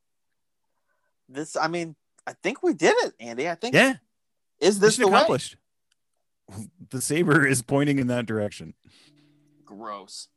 [1.29, 1.95] this I mean,
[2.25, 3.49] I think we did it, Andy.
[3.49, 3.95] I think yeah.
[4.59, 5.25] is this the way?
[6.89, 8.73] The saber is pointing in that direction.
[9.65, 10.29] Gross.